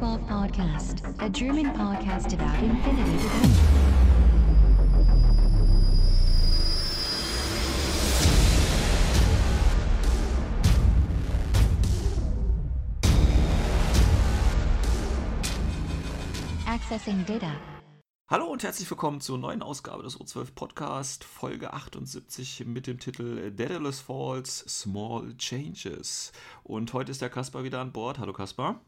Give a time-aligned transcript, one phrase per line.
[0.00, 3.28] Welcome to the O12 Podcast, a German podcast about infinity.
[16.66, 17.52] Accessing data.
[18.28, 23.50] Hallo und herzlich willkommen zur neuen Ausgabe des O12 Podcast, Folge 78 mit dem Titel
[23.50, 26.32] Daedalus Falls Small Changes.
[26.62, 28.18] Und heute ist der Kaspar wieder an Bord.
[28.18, 28.80] Hallo Kaspar.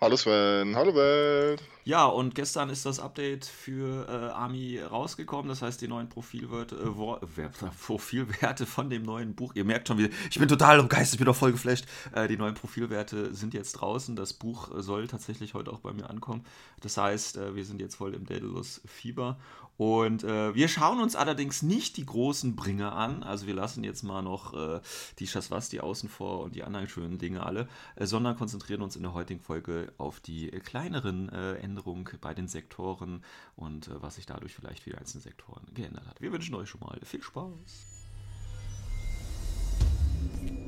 [0.00, 1.62] Hallo Sven, hallo Welt.
[1.84, 5.48] Ja, und gestern ist das Update für äh, Army rausgekommen.
[5.48, 7.48] Das heißt, die neuen Profilwerte, äh, äh,
[7.86, 9.52] Profilwerte von dem neuen Buch.
[9.56, 11.86] Ihr merkt schon, wie, ich bin total umgeistet, ich bin doch voll geflasht.
[12.12, 14.14] Äh, die neuen Profilwerte sind jetzt draußen.
[14.14, 16.44] Das Buch soll tatsächlich heute auch bei mir ankommen.
[16.80, 19.38] Das heißt, äh, wir sind jetzt voll im Daedalus-Fieber.
[19.76, 23.22] Und äh, wir schauen uns allerdings nicht die großen Bringer an.
[23.22, 24.80] Also wir lassen jetzt mal noch äh,
[25.18, 29.02] die Shaswasti außen vor und die anderen schönen Dinge alle, äh, sondern konzentrieren uns in
[29.02, 33.24] der heutigen Folge auf die äh, kleineren äh, Änderungen bei den Sektoren
[33.56, 36.20] und äh, was sich dadurch vielleicht für die einzelnen Sektoren geändert hat.
[36.20, 38.02] Wir wünschen euch schon mal viel Spaß.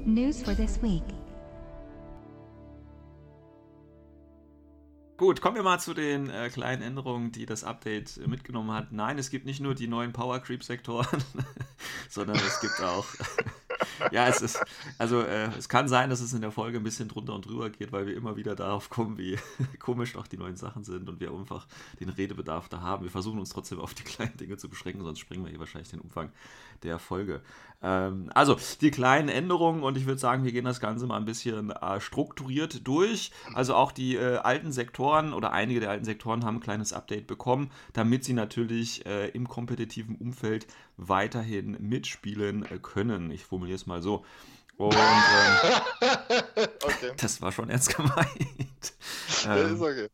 [0.05, 1.03] News for this week.
[5.17, 8.91] Gut, kommen wir mal zu den äh, kleinen Änderungen, die das Update äh, mitgenommen hat.
[8.91, 11.23] Nein, es gibt nicht nur die neuen Power Creep Sektoren,
[12.11, 13.07] sondern es gibt auch.
[14.11, 14.65] Ja, es ist.
[14.99, 17.71] Also, äh, es kann sein, dass es in der Folge ein bisschen drunter und drüber
[17.71, 19.39] geht, weil wir immer wieder darauf kommen, wie
[19.79, 21.67] komisch auch die neuen Sachen sind und wir einfach
[22.01, 23.05] den Redebedarf da haben.
[23.05, 25.91] Wir versuchen uns trotzdem auf die kleinen Dinge zu beschränken, sonst springen wir hier wahrscheinlich
[25.91, 26.31] den Umfang
[26.83, 27.41] der Folge.
[27.83, 31.25] Ähm, also, die kleinen Änderungen und ich würde sagen, wir gehen das Ganze mal ein
[31.25, 33.31] bisschen äh, strukturiert durch.
[33.53, 37.27] Also, auch die äh, alten Sektoren oder einige der alten Sektoren haben ein kleines Update
[37.27, 43.31] bekommen, damit sie natürlich äh, im kompetitiven Umfeld weiterhin mitspielen äh, können.
[43.31, 44.25] Ich formuliere es mal so.
[44.77, 45.01] Und ähm,
[46.85, 48.27] okay, das war schon ernst gemeint.
[49.47, 50.09] Ähm, ist okay.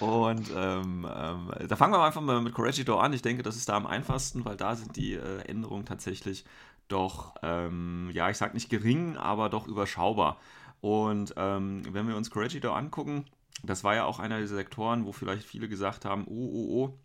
[0.00, 3.14] und ähm, ähm, da fangen wir einfach mal mit Corregidor an.
[3.14, 6.44] Ich denke, das ist da am einfachsten, weil da sind die äh, Änderungen tatsächlich
[6.88, 10.38] doch, ähm, ja, ich sag nicht gering, aber doch überschaubar.
[10.82, 13.24] Und ähm, wenn wir uns Corregidor angucken,
[13.62, 16.98] das war ja auch einer dieser Sektoren, wo vielleicht viele gesagt haben, oh, oh, oh,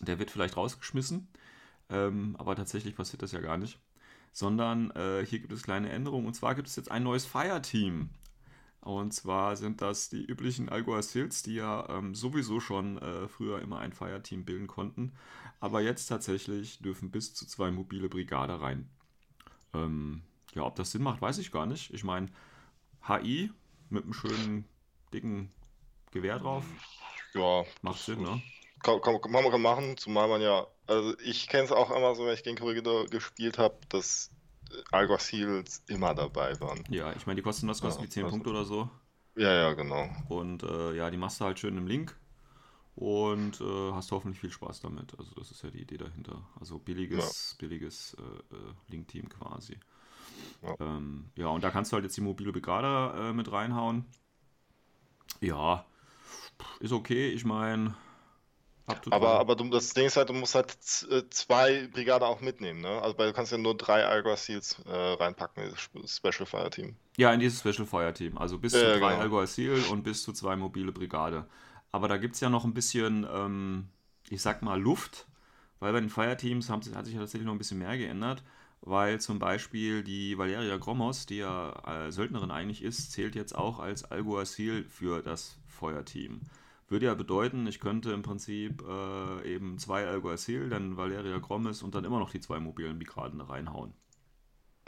[0.00, 1.28] der wird vielleicht rausgeschmissen.
[1.88, 3.78] Aber tatsächlich passiert das ja gar nicht.
[4.36, 6.26] Sondern äh, hier gibt es kleine Änderungen.
[6.26, 8.10] Und zwar gibt es jetzt ein neues Fire-Team.
[8.82, 13.78] Und zwar sind das die üblichen Alguacils, die ja ähm, sowieso schon äh, früher immer
[13.78, 15.14] ein Fireteam bilden konnten.
[15.58, 18.90] Aber jetzt tatsächlich dürfen bis zu zwei mobile Brigade rein.
[19.74, 20.22] Ähm,
[20.54, 21.94] ja, ob das Sinn macht, weiß ich gar nicht.
[21.94, 22.28] Ich meine,
[23.08, 23.50] HI
[23.90, 24.66] mit einem schönen,
[25.14, 25.50] dicken
[26.12, 26.64] Gewehr drauf,
[27.34, 28.42] Ja, macht Sinn, ne?
[28.82, 32.26] Kann, kann, kann man machen, zumal man ja, also ich kenne es auch immer so,
[32.26, 34.30] wenn ich gegen Corregidor gespielt habe, dass
[34.92, 36.84] Alguacils immer dabei waren.
[36.90, 38.90] Ja, ich meine, die kosten was, kosten Ja, die 10 also- Punkte oder so.
[39.36, 40.08] Ja, ja, genau.
[40.28, 42.16] Und äh, ja, die machst du halt schön im Link.
[42.94, 45.14] Und äh, hast hoffentlich viel Spaß damit.
[45.18, 46.42] Also das ist ja die Idee dahinter.
[46.58, 49.78] Also billiges, billiges äh, äh, Link-Team quasi.
[50.62, 50.74] Ja.
[50.80, 54.06] Ähm, ja, und da kannst du halt jetzt die mobile Begrader äh, mit reinhauen.
[55.42, 55.84] Ja,
[56.80, 57.28] ist okay.
[57.28, 57.94] Ich meine,
[59.08, 60.76] Aber, aber du, das Ding ist halt, du musst halt
[61.10, 63.00] äh, zwei Brigade auch mitnehmen, ne?
[63.02, 66.70] Also weil du kannst ja nur drei Alguacils äh, reinpacken, in das Sp- Special Fire
[66.70, 66.96] Team.
[67.16, 68.36] Ja, in dieses Special Fire Team.
[68.38, 69.18] Also bis Ja, zu drei genau.
[69.18, 71.46] Alguacil und bis zu zwei mobile Brigade.
[71.92, 73.88] Aber da gibt es ja noch ein bisschen, ähm,
[74.28, 75.26] ich sag mal, Luft,
[75.80, 78.42] weil bei den Fireteams haben, hat sich ja tatsächlich noch ein bisschen mehr geändert,
[78.82, 83.78] weil zum Beispiel die Valeria Gromos, die ja äh, Söldnerin eigentlich ist, zählt jetzt auch
[83.78, 86.40] als Alguacil für das Feuerteam.
[86.88, 91.94] Würde ja bedeuten, ich könnte im Prinzip äh, eben zwei Alguacil, dann Valeria Grommes und
[91.94, 93.92] dann immer noch die zwei mobilen da reinhauen.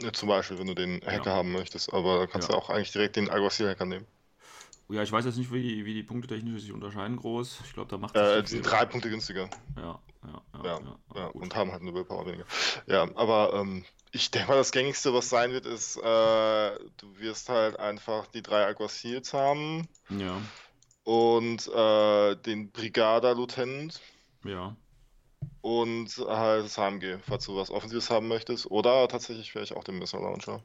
[0.01, 1.35] Ja, zum Beispiel, wenn du den Hacker Ja.
[1.35, 2.55] haben möchtest, aber da kannst Ja.
[2.55, 4.05] du auch eigentlich direkt den Alguacil-Hacker nehmen.
[4.89, 7.59] Ja, ich weiß jetzt nicht, wie die, wie die Punkte technisch sich unterscheiden groß.
[7.65, 9.49] Ich glaube, da macht Äh, die sind drei Punkte günstiger.
[9.75, 10.63] Ja, ja, ja.
[10.63, 10.79] Ja,
[11.15, 11.43] ja, gut.
[11.43, 12.45] und haben halt eine Willpower weniger.
[12.87, 17.49] Ja, aber ähm, ich denke mal, das gängigste, was sein wird, ist, äh, du wirst
[17.49, 20.41] halt einfach die drei Alguacils haben ja,
[21.03, 23.99] und äh, den Brigada-Lieutenant
[24.43, 24.75] ja.
[25.61, 28.69] und halt das HMG, falls du was Offensives haben möchtest.
[28.69, 30.61] Oder tatsächlich vielleicht auch den Missile Launcher,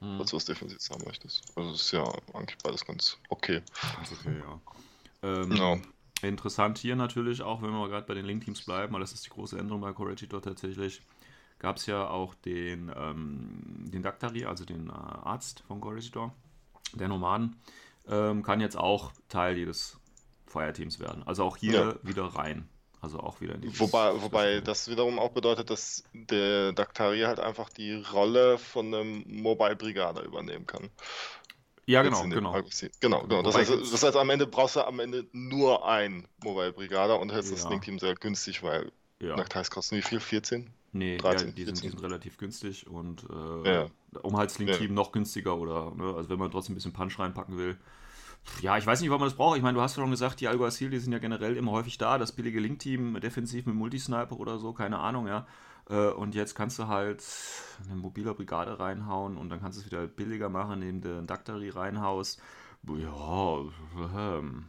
[0.00, 1.42] Hm, falls du was Defensives haben möchtest.
[1.56, 3.62] Also ist ja eigentlich beides ganz okay.
[3.96, 4.60] ganz okay, ja.
[5.22, 5.78] Ähm, Ja.
[6.22, 9.30] Interessant hier natürlich auch, wenn wir gerade bei den Link-Teams bleiben, weil das ist die
[9.30, 11.02] große Änderung bei Corregidor tatsächlich,
[11.58, 16.32] gab es ja auch den, ähm, den Daktari, also den äh, Arzt von Corregidor,
[16.94, 17.56] der Nomaden,
[18.08, 19.98] ähm, kann jetzt auch Teil jedes
[20.46, 21.22] Feuerteams werden.
[21.26, 21.94] Also auch hier Ja.
[22.02, 22.68] wieder rein.
[23.00, 27.38] Also auch wieder in die Wobei, wobei das wiederum auch bedeutet, dass der Daktari halt
[27.38, 30.88] einfach die Rolle von einem Mobile Brigade übernehmen kann.
[31.86, 32.62] Ja, genau, genau.
[33.00, 33.42] Genau, genau.
[33.42, 37.30] Das heißt, das heißt, am Ende brauchst du am Ende nur ein Mobile Brigada und
[37.30, 37.56] hältst ja.
[37.56, 38.90] das Link-Team sehr günstig, weil
[39.20, 39.36] ja.
[39.36, 40.20] Nackteiß kosten wie viel?
[40.20, 40.70] 14?
[40.94, 43.86] Nee, 13, ja, die, sind, die, sind, relativ günstig und äh, ja.
[44.22, 47.18] um halt das Link-Team noch günstiger oder, ne, also wenn man trotzdem ein bisschen Punch
[47.18, 47.76] reinpacken will.
[48.60, 49.56] Ja, ich weiß nicht, warum man das braucht.
[49.56, 52.16] Ich meine, du hast schon gesagt, die Alguacil, die sind ja generell immer häufig da.
[52.16, 55.48] Das billige Link-Team, defensiv mit Multisniper oder so, keine Ahnung, ja.
[55.90, 57.24] Äh, und jetzt kannst du halt
[57.84, 61.26] eine mobile Brigade reinhauen und dann kannst du es wieder billiger machen, indem du ein
[61.26, 62.40] Daktari reinhaust.
[62.86, 63.64] Ja,
[64.14, 64.66] ähm,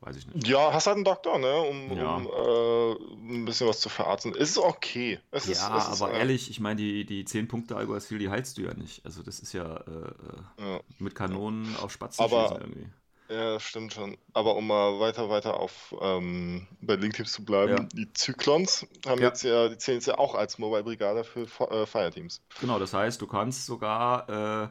[0.00, 0.46] weiß ich nicht.
[0.46, 1.60] Ja, hast halt einen Doktor, ne?
[1.60, 2.16] Um, ja.
[2.16, 4.34] um äh, ein bisschen was zu verarzten.
[4.34, 5.18] Ist okay.
[5.30, 8.18] Es ja, ist, es ist, aber äh, ehrlich, ich meine, die, die 10 Punkte Alguacil,
[8.18, 9.04] die heilst du ja nicht.
[9.04, 10.80] Also das ist ja, äh, äh ja.
[10.98, 12.88] mit Kanonen auf Spatzen aber, schießen irgendwie.
[13.28, 14.16] Ja, stimmt schon.
[14.34, 17.88] Aber um mal weiter, weiter auf ähm, bei Linkteams zu bleiben, ja.
[17.92, 19.28] die Zyklons haben ja.
[19.28, 22.40] jetzt ja, die zählen jetzt ja auch als Mobile Brigade für äh, Fireteams.
[22.60, 24.68] Genau, das heißt, du kannst sogar äh,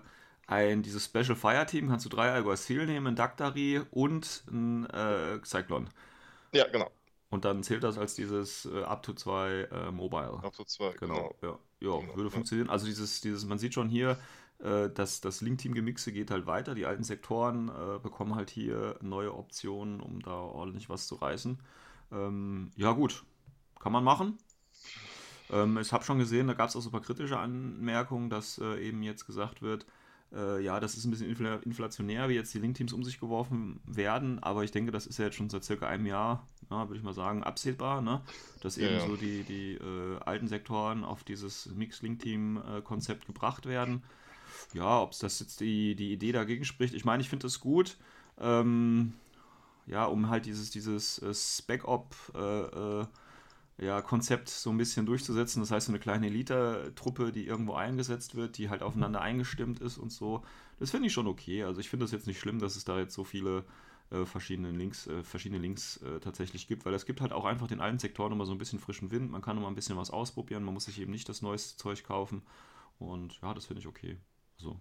[0.48, 5.88] ein dieses Special Fireteam, kannst du drei Alguacil nehmen, ein Daktari und ein äh, Cyclone.
[6.54, 6.92] Ja, genau.
[7.30, 10.40] Und dann zählt das als dieses äh, Up to 2 äh, Mobile.
[10.44, 11.36] Up to 2, genau.
[11.42, 11.60] genau.
[11.82, 12.16] Ja, ja genau.
[12.16, 12.70] würde funktionieren.
[12.70, 14.18] Also dieses, dieses, man sieht schon hier,
[14.60, 16.76] äh, das, das Link-Team-Gemixe geht halt weiter.
[16.76, 21.60] Die alten Sektoren äh, bekommen halt hier neue Optionen, um da ordentlich was zu reißen.
[22.12, 23.24] Ähm, ja, gut.
[23.80, 24.38] Kann man machen.
[25.52, 28.58] Ähm, ich habe schon gesehen, da gab es auch so ein paar kritische Anmerkungen, dass
[28.60, 29.86] äh, eben jetzt gesagt wird,
[30.34, 33.80] äh, ja, das ist ein bisschen infl inflationär, wie jetzt die Link-Teams um sich geworfen
[33.86, 36.98] werden, aber ich denke, das ist ja jetzt schon seit circa einem Jahr, ja, würde
[36.98, 38.22] ich mal sagen, absehbar, ne?
[38.62, 39.06] dass eben ja.
[39.06, 44.04] so die, die äh, alten Sektoren auf dieses Mix-Link-Team-Konzept gebracht werden
[44.74, 46.94] ja, ob es das jetzt die, die Idee dagegen spricht.
[46.94, 47.98] Ich meine, ich finde das gut.
[48.40, 49.14] Ähm,
[49.88, 53.06] ja, um halt dieses, dieses äh, Spec-Op äh, äh,
[53.78, 55.62] ja, Konzept so ein bisschen durchzusetzen.
[55.62, 59.98] Das heißt, so eine kleine Elite-Truppe, die irgendwo eingesetzt wird, die halt aufeinander eingestimmt ist
[59.98, 60.44] und so.
[60.80, 61.64] Das finde ich schon okay.
[61.64, 63.66] Also ich finde es jetzt nicht schlimm, dass es da jetzt so viele
[64.12, 67.68] äh, verschiedene Links, äh, verschiedene Links äh, tatsächlich gibt, weil es gibt halt auch einfach
[67.68, 69.32] den alten Sektoren immer so ein bisschen frischen Wind.
[69.32, 70.64] Man kann immer ein bisschen was ausprobieren.
[70.64, 72.44] Man muss sich eben nicht das neueste Zeug kaufen.
[72.98, 74.18] Und ja, das finde ich okay.
[74.58, 74.80] So.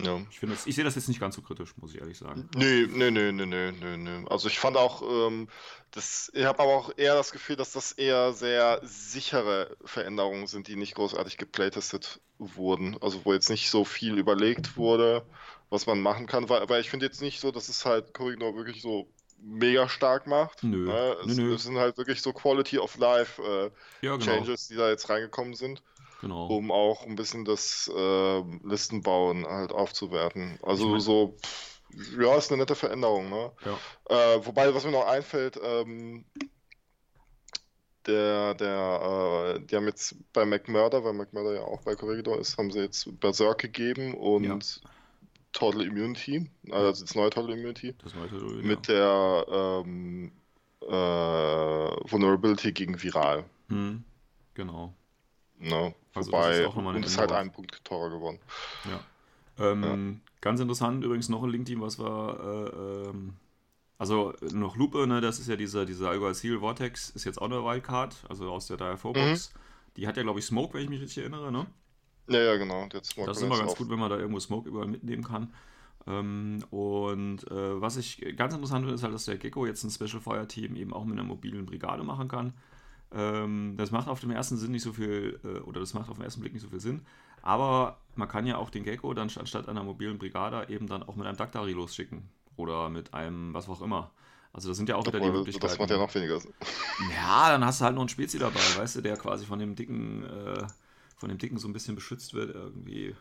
[0.00, 0.20] Ja.
[0.30, 2.48] Ich, finde ich sehe das jetzt nicht ganz so kritisch, muss ich ehrlich sagen.
[2.54, 4.26] Nee, nee, nee, nee, nee, nee, nee.
[4.30, 5.48] Also ich fand auch, ähm,
[5.90, 10.68] das, ich habe aber auch eher das Gefühl, dass das eher sehr sichere Veränderungen sind,
[10.68, 12.96] die nicht großartig geplaytestet wurden.
[13.02, 15.26] Also wo jetzt nicht so viel überlegt wurde,
[15.68, 16.48] was man machen kann.
[16.48, 19.08] Weil, weil ich finde jetzt nicht so, dass es halt Corridor wirklich so
[19.42, 20.62] mega stark macht.
[20.62, 20.86] Nö.
[20.86, 21.16] Ne?
[21.26, 21.54] Es, nö, nö.
[21.54, 23.70] es, sind halt wirklich so Quality of Life äh,
[24.06, 24.24] ja, genau.
[24.24, 25.82] Changes, die da jetzt reingekommen sind.
[26.22, 26.46] Genau.
[26.46, 30.56] Um auch ein bisschen das äh, Listenbauen halt aufzuwerten.
[30.62, 31.80] Also ich mein, so, pff,
[32.16, 33.50] ja, ist eine nette Veränderung, ne?
[33.64, 34.36] Ja.
[34.36, 36.24] Äh, wobei, was mir noch einfällt, ähm,
[38.06, 42.56] der, der, äh, die haben jetzt bei McMurder, weil McMurder ja auch bei Corregidor ist,
[42.56, 44.58] haben sie jetzt Berserk gegeben und ja.
[45.52, 47.94] Total Immunity, also das neue Total Immunity.
[48.02, 48.66] Das neue Total Immunity.
[48.68, 49.44] Mit ja.
[49.44, 50.32] der ähm,
[50.82, 53.44] äh, Vulnerability gegen Viral.
[53.68, 54.04] Hm,
[54.54, 54.94] genau.
[55.58, 55.94] Ne?
[56.14, 58.38] Also Wobei, ist und ist halt ein Punkt teurer geworden.
[58.84, 59.00] Ja.
[59.58, 60.30] Ähm, ja.
[60.40, 63.34] Ganz interessant übrigens noch ein Link-Team, was war, äh, ähm,
[63.98, 67.62] also noch Lupe, ne, das ist ja dieser, dieser Alguacil Vortex, ist jetzt auch eine
[67.64, 69.54] Wildcard, also aus der Dire-4-Box.
[69.54, 69.58] Mhm.
[69.96, 71.66] Die hat ja, glaube ich, Smoke, wenn ich mich richtig erinnere, ne?
[72.28, 72.88] Ja, ja, genau.
[72.88, 73.78] das ist immer ganz auf.
[73.78, 75.52] gut, wenn man da irgendwo Smoke überall mitnehmen kann.
[76.06, 79.90] Ähm, und äh, was ich ganz interessant finde, ist halt, dass der Gecko jetzt ein
[79.90, 82.54] Special Fire Team eben auch mit einer mobilen Brigade machen kann.
[83.14, 86.16] Ähm, das macht auf dem ersten Sinn nicht so viel, äh, oder das macht auf
[86.16, 87.02] den ersten Blick nicht so viel Sinn.
[87.42, 91.16] Aber man kann ja auch den Gecko dann anstatt einer mobilen Brigade eben dann auch
[91.16, 92.28] mit einem Daktari losschicken.
[92.56, 94.10] Oder mit einem, was auch immer.
[94.52, 95.66] Also das sind ja auch wieder die Möglichkeiten.
[95.66, 96.52] Das macht ja noch weniger Sinn.
[97.14, 99.74] Ja, dann hast du halt noch einen Spezi dabei, weißt du, der quasi von dem
[99.74, 100.66] dicken, äh,
[101.16, 103.16] von dem dicken so ein bisschen beschützt wird irgendwie.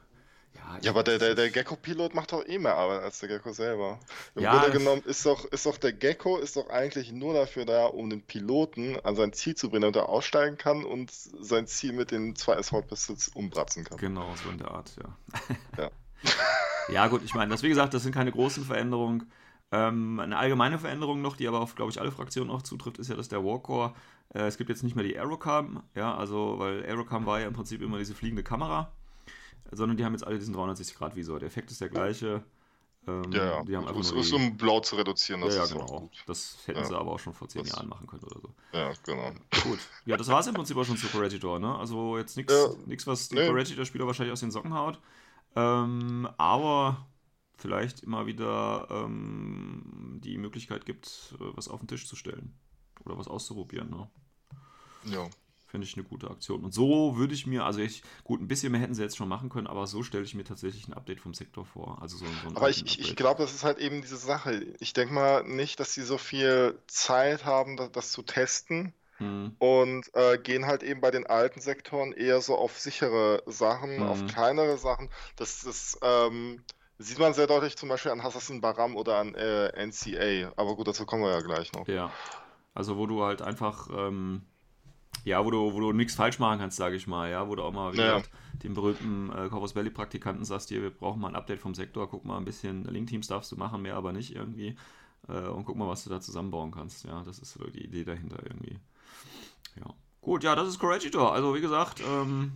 [0.56, 3.54] Ja, ja aber der, der, der Gecko-Pilot macht doch eh mehr Arbeit als der Gecko
[3.54, 4.00] selber.
[4.36, 7.66] Im ja, Grunde genommen ist doch, ist doch der Gecko ist doch eigentlich nur dafür
[7.66, 11.68] da, um den Piloten an sein Ziel zu bringen, damit er aussteigen kann und sein
[11.68, 13.98] Ziel mit den zwei Assault Pistols umbratzen kann.
[13.98, 15.18] Genau, so in der Art, ja.
[15.78, 15.92] Ja,
[16.94, 19.32] ja gut, ich meine, das wie gesagt, das sind keine großen Veränderungen.
[19.72, 23.10] Ähm, eine allgemeine Veränderung noch, die aber auf, glaube ich, alle Fraktionen auch zutrifft, ist
[23.10, 23.94] ja, dass der Warcore,
[24.34, 27.54] äh, es gibt jetzt nicht mehr die Aerocam, ja, also, weil Aerocam war ja im
[27.54, 28.92] Prinzip immer diese fliegende Kamera
[29.72, 31.40] sondern die haben jetzt alle diesen 360-Grad-Visor.
[31.40, 32.44] Der Effekt ist der gleiche.
[33.08, 33.64] Ähm, ja, ja.
[33.64, 35.42] Die haben einfach ist, um blau zu reduzieren.
[35.42, 36.10] Das ja, ja, genau.
[36.28, 36.86] Das hätten ja.
[36.86, 38.54] sie aber auch schon vor zehn das, Jahren machen können oder so.
[38.74, 39.32] Ja, genau.
[39.64, 39.80] Gut.
[40.06, 41.76] Ja, das war es im Prinzip auch schon zu Corregidor, ne?
[41.78, 43.08] Also jetzt nichts, ja.
[43.08, 43.48] was die nee.
[43.48, 45.00] Corregidor-Spieler wahrscheinlich aus den Socken haut.
[45.56, 47.08] Ähm, aber
[47.58, 52.54] vielleicht immer wieder ähm, die Möglichkeit gibt, äh, was auf den Tisch zu stellen.
[53.04, 54.10] Oder was auszuprobieren, ne?
[55.06, 55.28] Ja.
[55.72, 56.66] Finde ich eine gute Aktion.
[56.66, 59.30] Und so würde ich mir, also ich, gut, ein bisschen mehr hätten sie jetzt schon
[59.30, 62.02] machen können, aber so stelle ich mir tatsächlich ein Update vom Sektor vor.
[62.02, 64.76] Also so, so ein Aber ich, ich, glaube, das ist halt eben diese Sache.
[64.80, 69.56] Ich denke mal nicht, dass sie so viel Zeit haben, das, das zu testen Hm,
[69.60, 74.24] und äh, gehen halt eben bei den alten Sektoren eher so auf sichere Sachen, auf
[74.24, 74.28] Mhm.
[74.28, 75.10] kleinere Sachen.
[75.38, 76.64] Das, das ähm,
[77.00, 80.54] sieht man sehr deutlich zum Beispiel an Assassin Baram oder an äh, NCA.
[80.58, 81.88] Aber gut, dazu kommen wir ja gleich noch.
[81.88, 82.12] Ja.
[82.74, 84.44] Also wo du halt einfach, ähm,
[85.24, 87.64] ja, wo du, wo du nichts falsch machen kannst, sage ich mal, ja, wo du
[87.64, 88.18] auch mal, wie Ja.
[88.18, 88.32] gesagt,
[88.64, 92.10] den berühmten äh, Corvus Belli Praktikanten sagst, hier, wir brauchen mal ein Update vom Sektor,
[92.10, 94.76] guck mal ein bisschen, Link-Teams darfst du machen, mehr aber nicht irgendwie.
[95.28, 97.06] Äh, und guck mal, was du da zusammenbauen kannst.
[97.06, 98.80] Ja, das ist so die Idee dahinter irgendwie.
[99.76, 99.94] Ja.
[100.22, 101.34] Gut, ja, das ist Corregidor.
[101.34, 102.54] Also wie gesagt, ähm,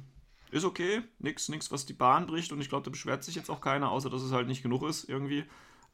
[0.52, 1.02] ist okay.
[1.20, 3.92] Nix, nix, was die Bahn bricht und ich glaube, da beschwert sich jetzt auch keiner,
[3.92, 5.46] außer dass es halt nicht genug ist irgendwie.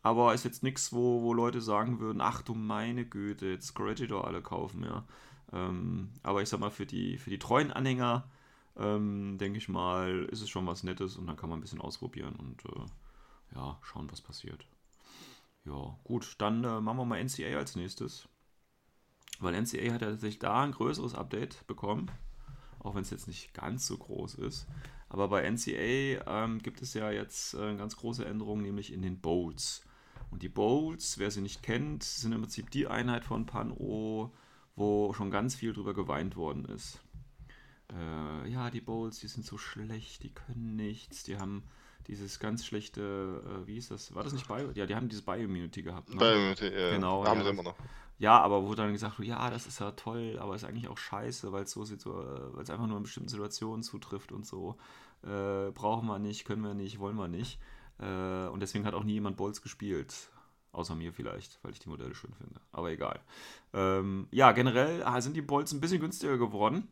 [0.04, 4.26] Aber ist jetzt nichts, wo, wo Leute sagen würden, ach du meine Güte, jetzt Corregidor
[4.28, 5.04] alle kaufen, ja.
[5.54, 8.30] Ähm, aber ich sag mal, für die, für die treuen Anhänger,
[8.78, 11.82] ähm, denke ich mal, ist es schon was Nettes und dann kann man ein bisschen
[11.82, 14.66] ausprobieren und äh, ja, schauen, was passiert.
[15.66, 18.28] Ja, gut, dann äh, machen wir mal NCA als nächstes.
[19.40, 22.10] Weil NCA hat ja tatsächlich da ein größeres Update bekommen,
[22.80, 24.68] auch wenn es jetzt nicht ganz so groß ist.
[25.10, 29.20] Aber bei NCA ähm, gibt es ja jetzt äh, ganz große Änderungen, nämlich in den
[29.20, 29.84] Bowls.
[30.30, 34.32] Und die Bowls, wer sie nicht kennt, sind im Prinzip die Einheit von Pan-O,
[34.76, 37.02] wo schon ganz viel drüber geweint worden ist.
[37.94, 41.64] Äh, ja, die Bowls, die sind so schlecht, die können nichts, die haben
[42.08, 44.16] dieses ganz schlechte, äh, wie ist das?
[44.16, 44.72] War das nicht Bio?
[44.74, 46.10] Ja, die haben diese Bio-Immunity gehabt.
[46.10, 46.16] Ne?
[46.18, 47.76] Bei, äh, Genau, haben ja, sie immer noch.
[48.18, 50.98] Ja, aber wo dann gesagt wurde, ja, das ist ja toll, aber ist eigentlich auch
[50.98, 54.32] scheiße, weil es so sieht, so, äh, weil es einfach nur in bestimmten Situationen zutrifft
[54.32, 54.78] und so.
[55.24, 57.60] Äh, brauchen wir nicht, können wir nicht, wollen wir nicht.
[58.00, 60.30] Äh, und deswegen hat auch nie jemand Bolz gespielt.
[60.74, 62.62] Außer mir vielleicht, weil ich die Modelle schön finde.
[62.72, 63.20] Aber egal.
[63.74, 66.88] Ähm, ja, generell ah, sind die Bolts ein bisschen günstiger geworden.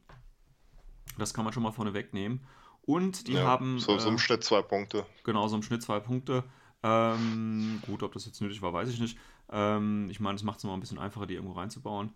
[1.17, 2.45] Das kann man schon mal vorne wegnehmen.
[2.81, 3.79] Und die Ja, haben.
[3.79, 5.05] so, so äh, im Schnitt zwei Punkte.
[5.23, 6.43] Genau, so im Schnitt zwei Punkte.
[6.81, 9.17] Ähm, gut, ob das jetzt nötig war, weiß ich nicht.
[9.51, 12.13] Ähm, ich meine, es macht es noch ein bisschen einfacher, die irgendwo reinzubauen.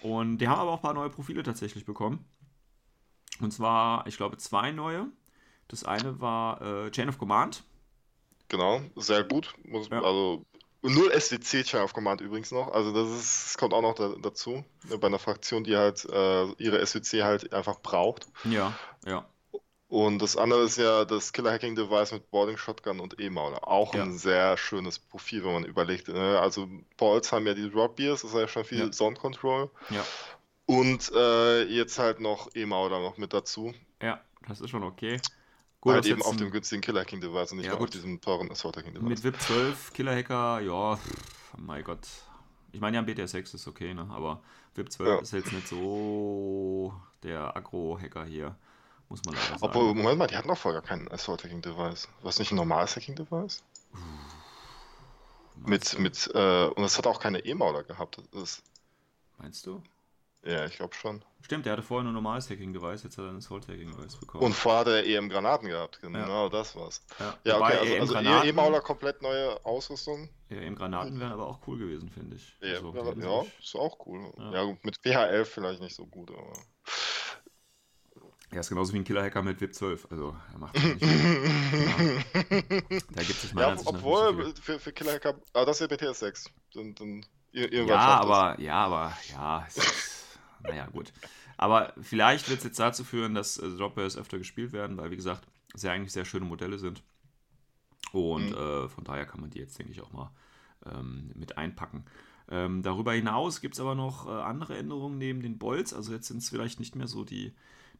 [0.00, 2.24] Und die haben aber auch ein paar neue Profile tatsächlich bekommen.
[3.40, 5.06] Und zwar, ich glaube, zwei neue.
[5.68, 7.64] Das eine war äh, Chain of Command.
[8.48, 9.54] Genau, sehr gut.
[9.64, 10.02] Muss, Ja.
[10.02, 10.44] Also
[10.92, 12.72] null SDC Chain of Command übrigens noch.
[12.72, 14.64] Also das ist, das kommt auch noch da, dazu.
[14.88, 18.26] ne, Bei einer Fraktion, die halt äh, ihre SWC halt einfach braucht.
[18.44, 18.72] Ja,
[19.06, 19.24] ja.
[19.88, 23.68] Und das andere ist ja das Killer Hacking Device mit Boarding Shotgun und E-Mauler.
[23.68, 24.02] Auch Ja.
[24.02, 26.08] ein sehr schönes Profil, wenn man überlegt.
[26.08, 26.38] ne?
[26.40, 28.90] Also Balls haben ja die Drop Beers, das ist ja schon viel Ja.
[28.90, 29.70] Zone Control.
[29.90, 30.04] Ja,
[30.66, 33.72] Und äh, jetzt halt noch E-Mauler noch mit dazu.
[34.02, 35.20] ja, das ist schon okay.
[35.84, 38.50] Gut, halt eben auf dem günstigen Killer Hacking Device und nicht Ja, auf diesem teuren
[38.50, 39.06] Assault Hacking Device.
[39.08, 42.00] Mit VIP 12, Killer Hacker, ja, pff, mein Gott.
[42.72, 44.08] Ich meine, ja, ein BTR 6 ist okay, ne?
[44.10, 44.40] aber
[44.74, 45.18] VIP 12 Ja.
[45.20, 48.56] ist jetzt nicht so der Agro-Hacker hier,
[49.10, 49.62] muss man leider sagen.
[49.62, 52.08] Obwohl, Moment mal, die hatten doch vorher gar kein Assault Hacking Device.
[52.22, 53.62] War es nicht ein normales Hacking Device?
[55.66, 56.00] Mit, du?
[56.00, 58.22] mit, äh, und es hat auch keine E-Mauler gehabt.
[58.32, 58.62] Das ist,
[59.38, 59.82] Meinst du?
[60.44, 61.24] Ja, ich glaube schon.
[61.42, 64.44] Stimmt, der hatte vorher nur normales Hacking-Device, jetzt hat er ein Assault-Hacking-Device bekommen.
[64.44, 66.00] Und vorher hat er EM Granaten gehabt.
[66.00, 67.02] Genau, das war's.
[67.18, 70.30] ja, Ja, Wobei okay, also, also EM-Granaten- E-Mauler komplett neue Ausrüstung.
[70.48, 72.56] Ja, EM-Granaten wären aber auch cool gewesen, finde ich.
[72.62, 74.32] Ja, Also, ja, hätten ja, sich- ist auch cool.
[74.38, 74.52] Ja.
[74.64, 76.54] Ja, mit PH11 vielleicht nicht so gut, aber.
[78.52, 80.06] ja, ist genauso wie ein Killer-Hacker mit VIP 12.
[80.10, 81.02] Also, er macht das nicht.
[81.02, 83.00] ja.
[83.12, 85.34] Da gibt es meiner Ja, obwohl so für, für Killer Hacker.
[85.52, 86.44] Ah, das ist ja BTS 6.
[86.74, 90.23] Dann, dann, Ja, aber, ja, aber, ja, es ist,
[90.64, 91.12] naja, gut.
[91.56, 95.16] Aber vielleicht wird es jetzt dazu führen, dass äh, Dropbears öfter gespielt werden, weil, wie
[95.16, 97.02] gesagt, sehr eigentlich sehr schöne Modelle sind.
[98.12, 98.56] Und Mhm.
[98.56, 100.30] äh, von daher kann man die jetzt, denke ich, auch mal
[100.86, 102.04] ähm, mit einpacken.
[102.48, 105.92] Ähm, darüber hinaus gibt es aber noch äh, andere Änderungen neben den Bolts.
[105.94, 107.54] Also jetzt sind es vielleicht nicht mehr so die,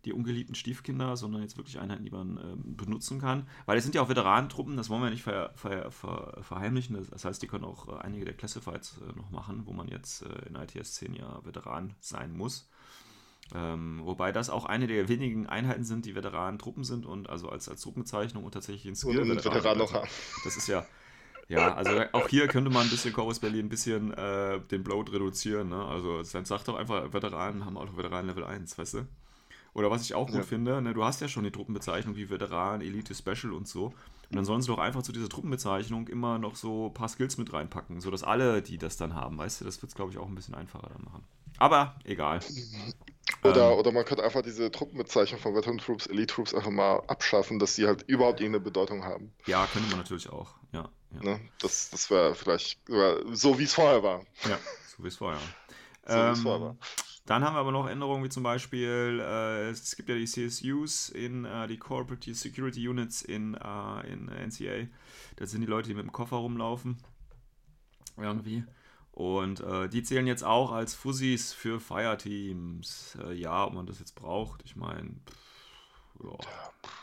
[0.04, 3.48] die ungeliebten Stiefkinder, sondern jetzt wirklich Einheiten, die man ähm, benutzen kann.
[3.66, 6.96] Weil es sind ja auch Veteranentruppen, das wollen wir nicht ver, ver, ver, verheimlichen.
[7.10, 10.22] Das, heißt, die können auch äh, einige der Classifieds äh, noch machen, wo man jetzt
[10.22, 12.68] äh, in ITS 10 ja Veteran sein muss.
[13.54, 17.68] Ähm, wobei das auch eine der wenigen Einheiten sind, die Veteranentruppen sind und also als,
[17.68, 20.08] als Truppenbezeichnung und tatsächlich in Und einen Veteran noch haben.
[20.44, 20.86] das ist ja,
[21.48, 25.12] ja, also auch hier könnte man ein bisschen Chorus Berlin ein bisschen äh, den Bloat
[25.12, 25.68] reduzieren.
[25.68, 25.84] Ne?
[25.84, 29.06] Also dann sagt doch einfach, Veteranen haben auch Veteranen Level 1, weißt du?
[29.74, 30.42] Oder was ich auch gut Ja.
[30.42, 33.86] finde, ne, du hast ja schon die Truppenbezeichnung wie Veteran, Elite, Special und so.
[34.30, 37.36] Und dann sollen sie doch einfach zu dieser Truppenbezeichnung immer noch so ein paar Skills
[37.38, 40.18] mit reinpacken, sodass alle, die das dann haben, weißt du, das wird es, glaube ich,
[40.18, 41.24] auch ein bisschen einfacher dann machen.
[41.58, 42.40] Aber egal.
[43.42, 43.78] Oder, Ähm.
[43.78, 47.74] oder man könnte einfach diese Truppenbezeichnung von Veteran Troops, Elite Troops einfach mal abschaffen, dass
[47.74, 49.32] sie halt überhaupt irgendeine Bedeutung haben.
[49.46, 50.54] Ja, könnte man natürlich auch.
[50.72, 51.22] Ja, ja.
[51.22, 51.40] Ne?
[51.60, 52.80] Das, das wäre vielleicht
[53.32, 54.24] so, wie es vorher war.
[54.48, 54.58] ja
[54.96, 55.40] so wie es vorher.
[56.06, 56.76] So wie es Ähm, vorher war.
[57.26, 61.08] Dann haben wir aber noch Änderungen wie zum Beispiel, äh, es gibt ja die CSUs
[61.08, 64.88] in äh, die Corporate Security Units in, äh, in NCA.
[65.36, 66.98] Das sind die Leute, die mit dem Koffer rumlaufen.
[68.18, 68.64] Irgendwie.
[69.12, 73.16] Und äh, die zählen jetzt auch als Fussis für Fireteams.
[73.24, 75.10] Äh, ja, ob man das jetzt braucht, ich meine.
[76.22, 76.36] Ja.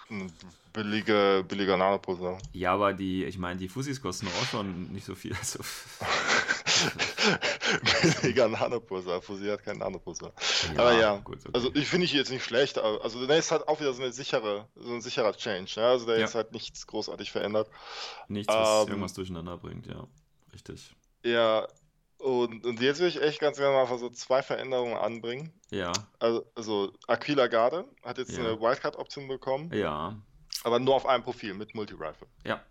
[0.10, 0.32] Ein
[0.74, 2.38] billige, billiger Nanopulsar.
[2.54, 5.34] ja, aber die, ich meine, die Fussis kosten auch schon nicht so viel.
[5.34, 5.60] Also,
[8.22, 9.22] billiger Nanopulsar.
[9.22, 10.34] Fusi hat keinen Nanopulsar.
[10.76, 11.50] Ja, aber ja, gut, okay.
[11.54, 12.78] also ich finde ich jetzt nicht schlecht.
[12.78, 15.72] aber- Also der ist halt auch wieder so eine sichere, so ein sicherer Change.
[15.76, 15.90] Ja?
[15.92, 16.26] Also der Ja.
[16.26, 17.70] ist halt nichts großartig verändert.
[18.28, 20.08] nichts, was ähm, irgendwas durcheinander bringt, ja.
[20.54, 20.96] Richtig.
[21.24, 21.68] Ja,
[22.18, 25.54] und, und jetzt will ich echt ganz gerne mal so zwei Veränderungen anbringen.
[25.72, 28.40] Ja, Also, also Aquila Garde hat jetzt Ja.
[28.44, 30.16] eine Wildcard-Option bekommen, ja,
[30.64, 32.28] aber nur auf einem Profil mit Multi-Rifle.
[32.46, 32.62] ja,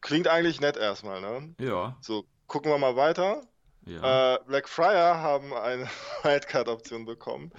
[0.00, 1.54] Klingt eigentlich nett erstmal, ne?
[1.60, 3.42] ja, So, gucken wir mal weiter.
[3.86, 5.88] ja, Äh, Blackfriar haben eine
[6.22, 7.50] Wildcard-Option bekommen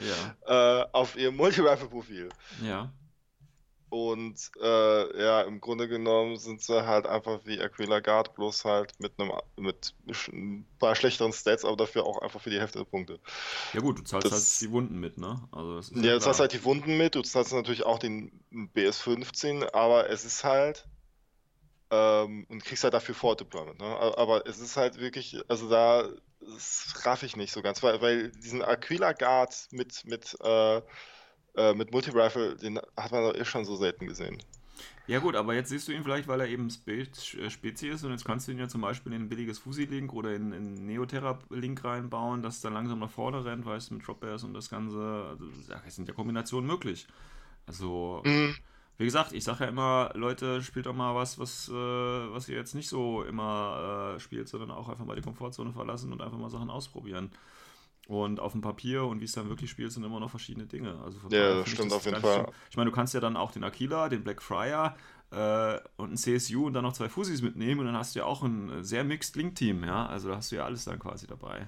[0.48, 2.30] ja, äh, auf ihr Multi-Rifle-Profil.
[2.62, 2.92] ja.
[3.90, 8.98] Und äh, ja, im Grunde genommen sind sie halt einfach wie Aquila Guard, bloß halt
[9.02, 9.94] mit einem mit
[10.32, 13.20] ein paar schlechteren Stats, aber dafür auch einfach für die Hälfte der Punkte.
[13.74, 15.46] Ja gut, du zahlst Das- halt die Wunden mit, ne?
[15.52, 18.32] Also das ist Ja, hast du halt die Wunden mit, du zahlst natürlich auch den
[18.74, 20.88] BS15, aber es ist halt
[21.92, 23.86] ähm, und kriegst halt dafür Forward Deployment, ne?
[24.18, 26.10] Aber es ist halt wirklich, also da
[27.06, 30.82] raff ich nicht so ganz, weil, weil diesen Aquila Guard mit mit äh,
[31.56, 34.42] äh, mit Multi-Rifle, den hat man doch eh schon so selten gesehen.
[35.08, 38.12] Ja gut, aber jetzt siehst du ihn vielleicht, weil er eben äh, Spezi ist und
[38.12, 41.84] jetzt kannst du ihn ja zum Beispiel in ein billiges Fusi-Link oder in einen Neoterra-Link
[41.84, 45.26] reinbauen, das dann langsam nach vorne rennt, weißt du, mit Drop Bears und das Ganze.
[45.30, 47.08] Also, ja, es sind ja Kombinationen möglich.
[47.66, 48.56] Also, Mhm.
[49.02, 52.56] Wie gesagt, ich sage ja immer, Leute, spielt doch mal was, was, äh, was ihr
[52.56, 56.38] jetzt nicht so immer äh, spielt, sondern auch einfach mal die Komfortzone verlassen und einfach
[56.38, 57.32] mal Sachen ausprobieren.
[58.08, 61.00] Und auf dem Papier und wie es dann wirklich spielt, sind immer noch verschiedene Dinge.
[61.04, 62.46] Also von Ja, stimmt auf jeden Fall.
[62.48, 64.98] so- Ich meine, du kannst ja dann auch den Aquila, den Blackfriar
[65.32, 68.26] äh, und einen CSU und dann noch zwei Fusis mitnehmen und dann hast du ja
[68.26, 70.08] auch ein sehr mixed Link-Team, ja.
[70.08, 71.68] Also da hast du ja alles dann quasi dabei.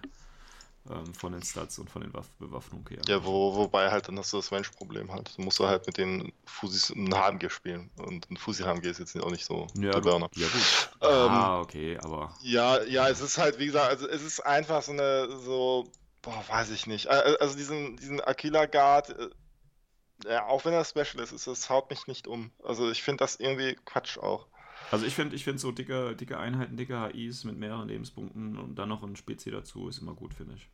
[0.89, 2.99] Ähm, von den Stats und von den Waff Bewaffnung her.
[3.07, 5.37] Ja, wo, wobei halt dann hast du das Range-Problem halt.
[5.37, 7.89] Du musst du halt mit den Fusis einen HMG spielen.
[7.97, 10.01] Und ein Fusi-HMG ist jetzt auch nicht so ja, der.
[10.01, 10.29] Burner.
[10.35, 10.89] ja gut.
[11.01, 14.81] Ähm, ah, okay, aber Ja, ja, es ist halt, wie gesagt, also es ist einfach
[14.81, 15.89] so eine, so,
[16.21, 17.07] boah, weiß ich nicht.
[17.07, 19.29] Also diesen, diesen Aquila Guard, äh,
[20.25, 22.51] ja, auch wenn er Special ist, ist, das haut mich nicht um.
[22.63, 24.47] Also ich finde das irgendwie Quatsch auch.
[24.93, 28.75] Also ich finde ich find so dicke, dicke Einheiten, dicke HIs mit mehreren Lebenspunkten und
[28.75, 30.69] dann noch ein Spezi dazu ist immer gut, finde ich.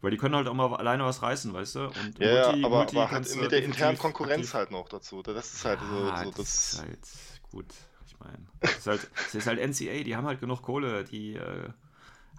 [0.00, 1.88] Weil die können halt auch mal alleine was reißen, weißt du?
[1.90, 4.70] Und Ja, Multi- ja, aber, Multi aber halt mit der definitiv internen Konkurrenz aktiv- halt
[4.70, 5.22] noch dazu.
[5.22, 6.72] Das ist halt so, Ja, so das das.
[6.72, 7.08] ist halt
[7.50, 7.74] gut.
[8.06, 11.34] Ich meine, das ist halt, das ist halt NCA, die haben halt genug Kohle, die
[11.34, 11.70] äh,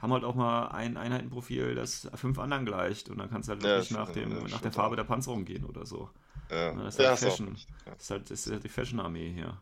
[0.02, 3.64] haben halt auch mal ein Einheitenprofil, das fünf anderen gleicht und dann kannst du halt
[3.64, 6.10] Ja, wirklich das nach, dem, ja, nach der Farbe der Panzerung gehen oder so.
[6.50, 7.48] Ja, Ja, das ist ja, halt auch Fashion.
[7.86, 9.58] ja, Das ist halt, das ist halt die Fashion-Armee hier.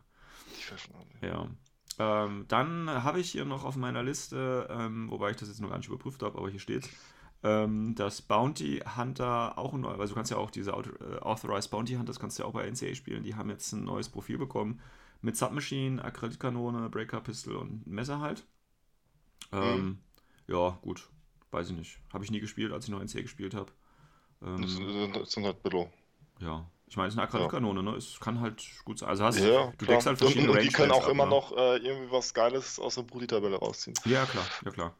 [0.64, 1.48] Fashion Ja.
[1.98, 5.70] Ähm, dann habe ich hier noch auf meiner Liste, ähm, wobei ich das jetzt noch
[5.70, 6.88] gar nicht überprüft habe, aber hier steht,
[7.44, 11.70] ähm, dass Bounty Hunter auch ein neues, also du kannst ja auch diese äh, Authorized
[11.70, 14.38] Bounty Hunters kannst du ja auch bei NCA spielen, die haben jetzt ein neues Profil
[14.38, 14.80] bekommen
[15.22, 18.44] mit Submachine, Acrylkanone, Breaker Pistol und Messer halt.
[19.52, 19.98] Ähm,
[20.46, 21.08] Ja, gut,
[21.50, 21.98] weiß ich nicht.
[22.12, 23.72] Habe ich nie gespielt, als ich noch NCA gespielt habe.
[24.40, 25.90] Das Ähm, sind, halt Billo.
[26.40, 27.90] ja, ich meine, es ist eine Acrylkanone, ne?
[27.96, 29.08] Es kann halt gut sein.
[29.08, 31.52] Also hast, Ja, du deckst halt und, verschiedene und die können auch immer ab, noch
[31.52, 33.94] äh, irgendwie was Geiles aus der Brudi-Tabelle rausziehen.
[34.04, 34.12] Ne?
[34.12, 34.94] Ja, klar, ja klar.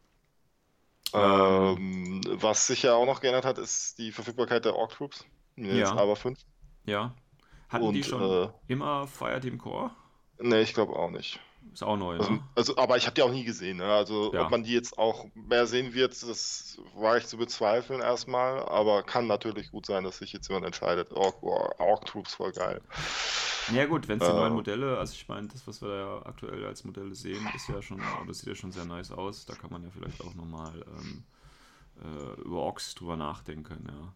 [1.14, 5.24] Ähm, was sich ja auch noch geändert hat, ist die Verfügbarkeit der Orc Troops.
[5.56, 5.94] Jetzt Ja.
[5.96, 6.38] aber 5.
[6.86, 7.14] Ja.
[7.68, 9.92] Hatten Und die schon äh, immer Fireteam Core?
[10.38, 11.40] ne, ich glaube auch nicht.
[11.72, 13.78] Ist auch neu, Also, also, aber ich habe die auch nie gesehen.
[13.78, 13.84] Ne?
[13.84, 14.42] Also, Ja.
[14.44, 18.60] ob man die jetzt auch mehr sehen wird, das war ich zu bezweifeln erstmal.
[18.68, 21.12] Aber kann natürlich gut sein, dass sich jetzt jemand entscheidet.
[21.12, 22.80] Orc, Orc, Troops voll geil.
[23.72, 26.26] Ja gut, wenn es die äh, neuen Modelle, also ich meine, das, was wir ja
[26.26, 29.46] aktuell als Modelle sehen, ist ja schon, das sieht ja schon sehr nice aus.
[29.46, 31.24] Da kann man ja vielleicht auch nochmal ähm,
[32.02, 34.12] äh, über Ox drüber nachdenken, ja.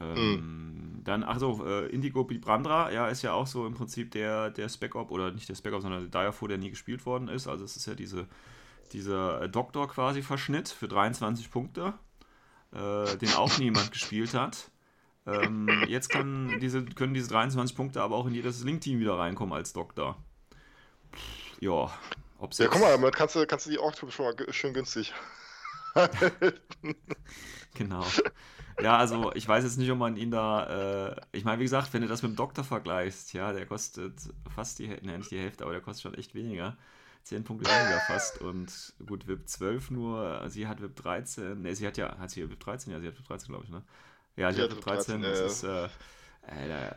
[0.00, 4.50] Ähm, Dann, ach so, äh, Indigo Bibrandra, ja, ist ja auch so im Prinzip der,
[4.50, 7.46] der Spec-Op, oder nicht der Spec-Op, sondern der Direfo, der nie gespielt worden ist.
[7.46, 8.26] Also es ist ja diese,
[8.92, 11.94] dieser äh, Doktor quasi Verschnitt für 23 Punkte,
[12.72, 14.70] äh, den auch niemand gespielt hat.
[15.26, 19.54] Ähm, jetzt kann diese, können diese 23 Punkte aber auch in jedes Link-Team wieder reinkommen
[19.54, 20.16] als Doktor.
[21.60, 21.90] Ja,
[22.38, 24.74] ob's Ja, guck mal, damit kannst du, kannst du die Orc Troops schon mal schön
[24.74, 25.12] günstig.
[27.74, 28.04] Genau.
[28.78, 31.10] Ja, also ich weiß jetzt nicht, ob man ihn da.
[31.10, 34.14] Äh, ich meine, wie gesagt, wenn du das mit dem Doktor vergleichst, ja, der kostet
[34.54, 36.76] fast die Hälfte, ne, nicht die Hälfte, aber der kostet schon echt weniger.
[37.24, 38.40] 10 Punkte weniger fast.
[38.40, 41.60] Und gut, VIP 12 nur, sie hat VIP 13.
[41.60, 42.92] Ne, sie hat ja, hat sie VIP 13?
[42.92, 43.82] Ja, sie hat VIP 13, glaube ich, ne?
[44.36, 45.20] Ja, sie Sie hat VIP VIP 13.
[45.20, 46.90] 13, Das ja, ist, äh, äh,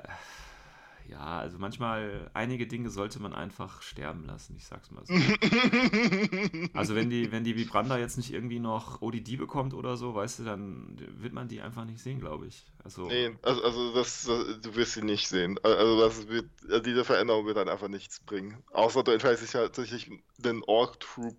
[1.08, 5.13] ja, also manchmal, einige Dinge sollte man einfach sterben lassen, ich sag's mal so.
[6.74, 10.39] Also wenn die, wenn die Vibranda jetzt nicht irgendwie noch ODD bekommt oder so, weißt
[10.39, 12.66] du, dann wird man die einfach nicht sehen, glaube ich.
[12.84, 15.60] Also, Nee, also, also das, das, du wirst sie nicht sehen.
[15.63, 18.63] Also das wird, also diese Veränderung wird dann einfach nichts bringen.
[18.72, 21.38] Außer du entscheidest dich tatsächlich den Orc Troop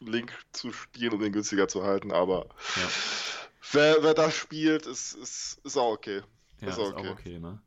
[0.00, 2.88] Link zu spielen, um den günstiger zu halten, aber Ja.
[3.72, 6.22] wer, wer das spielt, ist, ist, ist auch okay.
[6.60, 7.08] ja, ist ist okay.
[7.08, 7.60] auch okay, ne?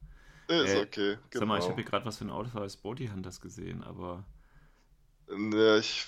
[0.62, 1.70] Ist Äh, okay, Sag mal, ich genau.
[1.70, 4.26] habe hier gerade was für ein Auto als Body Hunters gesehen, aber
[5.28, 6.06] Ne, ich,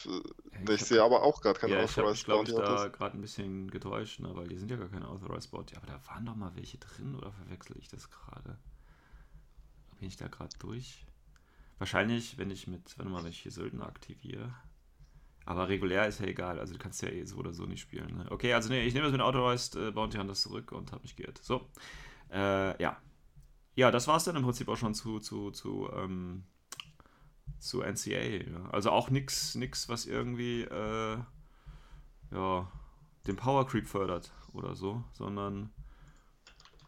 [0.64, 2.92] ich ich sehe aber auch gerade keine ja, habe Authorized glaube ich, Bounty da Hunters.
[2.92, 4.34] gerade ein bisschen getäuscht, ne?
[4.36, 5.76] weil die sind ja gar keine Authorized Body.
[5.76, 8.58] Aber da waren doch mal welche drin, oder verwechsel ich das gerade?
[10.00, 11.06] Bin ich da gerade durch?
[11.78, 14.54] Wahrscheinlich, wenn ich mit, warte mal, wenn ich hier Söldner aktiviere.
[15.46, 18.18] Aber regulär ist ja egal, also du kannst ja eh so oder so nicht spielen.
[18.18, 18.26] Ne?
[18.32, 21.16] Okay, also nee, ich nehme das mit Authorized äh, Bounty Hunters zurück und habe mich
[21.16, 21.40] geirrt.
[21.44, 21.70] So,
[22.32, 22.98] äh, ja.
[23.76, 26.44] Ja, das war es dann im Prinzip auch schon zu, zu, zu, ähm,
[27.60, 28.20] zu NCA.
[28.50, 28.70] Ja.
[28.72, 31.18] Also auch nichts, nix, was irgendwie äh,
[32.32, 32.72] ja,
[33.28, 35.72] den Power Creep fördert oder so, sondern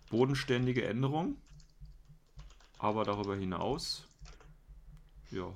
[0.10, 1.38] bodenständige Änderung.
[2.80, 4.08] Aber darüber hinaus,
[5.32, 5.52] ja,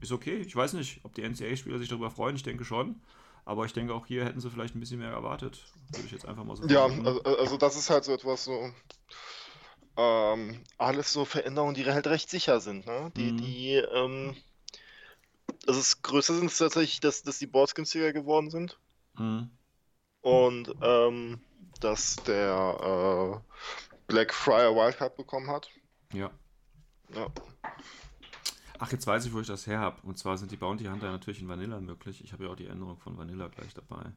[0.00, 0.36] ist okay.
[0.36, 2.36] Ich weiß nicht, ob die NCA-Spieler sich darüber freuen.
[2.36, 3.00] Ich denke schon.
[3.44, 5.66] Aber ich denke, auch hier hätten sie vielleicht ein bisschen mehr erwartet.
[5.90, 7.06] Würde ich jetzt einfach mal so Ja, vermuten.
[7.06, 8.70] also, also das ist halt so etwas so.
[9.96, 13.12] Ähm, alles so Veränderungen, die halt recht sicher sind, ne?
[13.16, 13.36] Die, Mhm.
[13.36, 14.36] die, ähm,
[15.66, 18.78] also das Größte sind es tatsächlich, dass, dass die Boards günstiger geworden sind
[19.16, 19.50] Mhm.
[20.22, 21.40] und ähm,
[21.80, 23.54] dass der äh,
[24.08, 25.70] Blackfriar Wildcard bekommen hat.
[26.12, 26.30] Ja.
[27.14, 27.28] Ja.
[28.78, 30.00] Ach, jetzt weiß ich, wo ich das her habe.
[30.02, 32.22] Und zwar sind die Bounty Hunter natürlich in Vanilla möglich.
[32.24, 34.12] Ich habe ja auch die Änderung von Vanilla gleich dabei.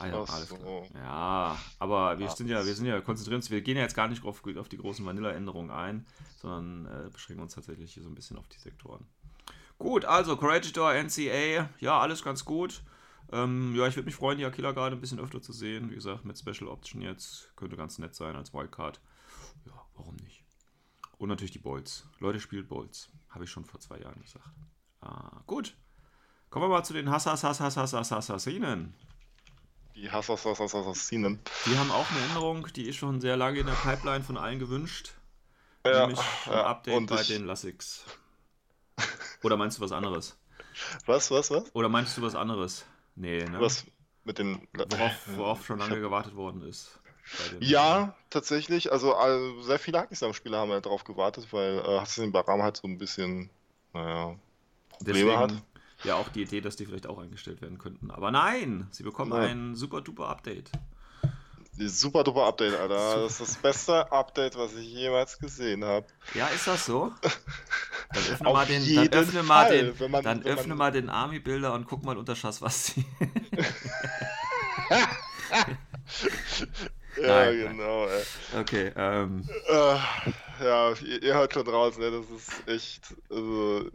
[0.00, 0.56] Ah ja, alles so.
[0.56, 0.82] klar.
[0.94, 3.94] Ja, aber wir Ach sind ja, wir sind ja konzentrieren uns, wir gehen ja jetzt
[3.94, 6.06] gar nicht auf, auf die großen Vanilla-Änderungen ein,
[6.40, 9.06] sondern äh, beschränken uns tatsächlich hier so ein bisschen auf die Sektoren.
[9.78, 12.82] Gut, also Corregidor, NCA, ja, alles ganz gut.
[13.32, 15.90] Ähm, ja, ich würde mich freuen, die Aquila gerade ein bisschen öfter zu sehen.
[15.90, 17.50] Wie gesagt, mit Special Option jetzt.
[17.56, 19.00] Könnte ganz nett sein als Wildcard.
[19.64, 20.44] Ja, warum nicht?
[21.18, 22.06] Und natürlich die Bolts.
[22.18, 23.10] Leute, spielt Bolts.
[23.30, 24.50] Habe ich schon vor zwei Jahren gesagt.
[25.00, 25.76] Ah, gut.
[26.50, 28.12] Kommen wir mal zu den Hassas, Hassas, Hassas, Assassinen.
[28.12, 28.94] Die Hassas, Hassas, Assassinen.
[29.94, 34.58] Die haben auch eine Änderung, die ist schon sehr lange in der Pipeline von allen
[34.58, 35.12] gewünscht.
[35.84, 38.04] Ja, nämlich ein ja, Update bei ich- den Lassics.
[39.42, 40.36] Oder meinst du was anderes?
[41.06, 41.74] Was, was, was?
[41.74, 42.86] Oder meinst du was anderes?
[43.16, 43.60] Nee, ne?
[43.60, 43.84] Was
[44.24, 44.66] mit den.
[44.72, 46.98] Worauf, worauf schon lange hab- gewartet worden ist.
[47.60, 48.90] Ja, tatsächlich.
[48.92, 49.14] Also
[49.62, 53.50] sehr viele Hackisam-Spieler haben halt drauf gewartet, weil äh, Hassan Baram halt so ein bisschen,
[53.92, 54.36] naja,
[54.88, 55.52] Probleme Deswegen hat.
[56.04, 58.10] Ja auch die Idee, dass die vielleicht auch eingestellt werden könnten.
[58.10, 59.70] Aber nein, sie bekommen Nein.
[59.72, 60.70] ein super duper Update.
[61.78, 63.22] Die Super duper Update, Alter.
[63.22, 66.06] Das ist das beste Update, was ich jemals gesehen habe.
[66.34, 67.12] Ja, ist das so?
[68.12, 70.78] Dann öffne Auf mal den, dann öffne mal Fall, den, wenn man- dann öffne man-
[70.78, 73.04] mal den Army-Bilder und guck mal unter Schass, was sie.
[77.20, 77.76] Ja, Nein, nein.
[77.76, 78.22] genau, ey.
[78.60, 79.96] Okay, ähm, Äh,
[80.64, 82.10] ja, ihr, ihr hört schon raus, ne?
[82.10, 83.14] Das ist echt.
[83.30, 83.90] Also,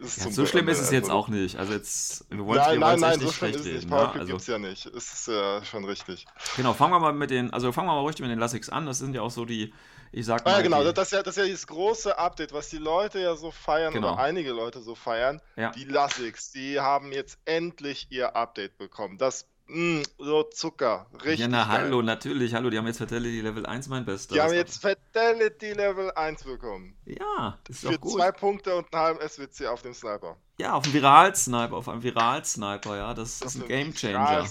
[0.00, 1.56] ja, so schlimm ist es jetzt also- auch nicht.
[1.56, 3.74] Also jetzt, wir wollen Nein, nein, nein, so schlecht reden.
[3.74, 3.84] nicht.
[3.84, 3.90] Ne?
[3.90, 4.86] Power Creep Also, gibt's ja nicht.
[4.86, 6.26] Es ist ja schon richtig.
[6.56, 8.86] genau, fangen wir mal mit den, also fangen wir mal richtig mit den Lassics an.
[8.86, 9.72] Das sind ja auch so die,
[10.12, 12.16] ich sag mal, Ah, ja, genau, die, das ist ja, das ist ja dieses große
[12.18, 14.12] Update, was die Leute ja so feiern Genau.
[14.14, 15.40] oder einige Leute so feiern.
[15.56, 15.70] Ja.
[15.72, 19.18] Die Lassics, die haben jetzt endlich ihr Update bekommen.
[19.18, 21.40] Das, mh, so Zucker, richtig.
[21.40, 21.82] ja, na geil.
[21.84, 24.34] hallo, natürlich, hallo, die haben jetzt Fatality Level 1, mein Bester.
[24.34, 26.96] Die haben Das jetzt Fatality Level 1 bekommen.
[27.04, 28.12] Ja, ist Für doch gut.
[28.12, 30.36] zwei Punkte und einen halben SWC auf dem Sniper.
[30.58, 34.46] Ja, auf einen Viral-Sniper, auf einen Viral-Sniper, ja, das, ist ein Gamechanger.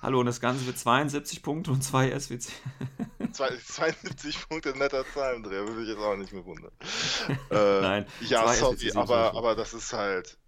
[0.00, 2.52] Hallo, und das Ganze für 72 Punkte und 2 SWC.
[3.32, 6.70] Zwei- 72 Punkte netter Zahlendreher, würde ich jetzt auch nicht mehr wundern.
[7.50, 10.38] Äh, Nein, Ja, zwei sorry, aber, aber das ist halt.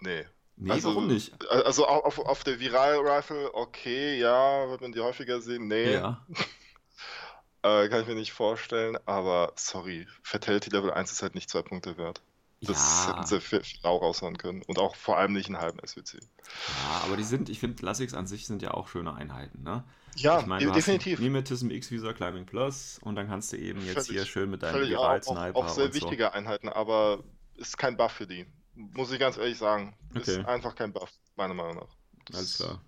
[0.00, 0.26] Nee.
[0.56, 1.32] Nee, Also, warum nicht?
[1.50, 5.66] Also auf, auf, der Viral-Rifle, okay, ja, wird man die häufiger sehen.
[5.66, 6.24] Nee, Ja.
[7.62, 11.62] äh, kann ich mir nicht vorstellen, aber sorry, Fatality Level 1 ist halt nicht zwei
[11.62, 12.22] Punkte wert.
[12.60, 13.12] Das ja.
[13.14, 14.62] hätten sie viel, viel auch raushauen können.
[14.62, 16.18] Und auch vor allem nicht einen halben SWC.
[16.20, 19.84] ja, aber die sind, ich finde, Classics an sich sind ja auch schöne Einheiten, ne?
[20.16, 21.18] Ja, ich meine, de- definitiv.
[21.18, 24.74] Mimetism X-Visa Climbing Plus und dann kannst du eben jetzt Völlig- hier schön mit deinem
[24.76, 25.94] Völlig auch, auch, Viral-Sniper auch sehr so.
[25.94, 27.24] wichtige Einheiten, aber
[27.56, 28.46] ist kein Buff für die.
[28.74, 29.96] Muss ich ganz ehrlich sagen.
[30.14, 30.44] Ist Okay.
[30.44, 31.96] einfach kein Buff, meiner Meinung nach.
[32.26, 32.80] Das- Alles klar.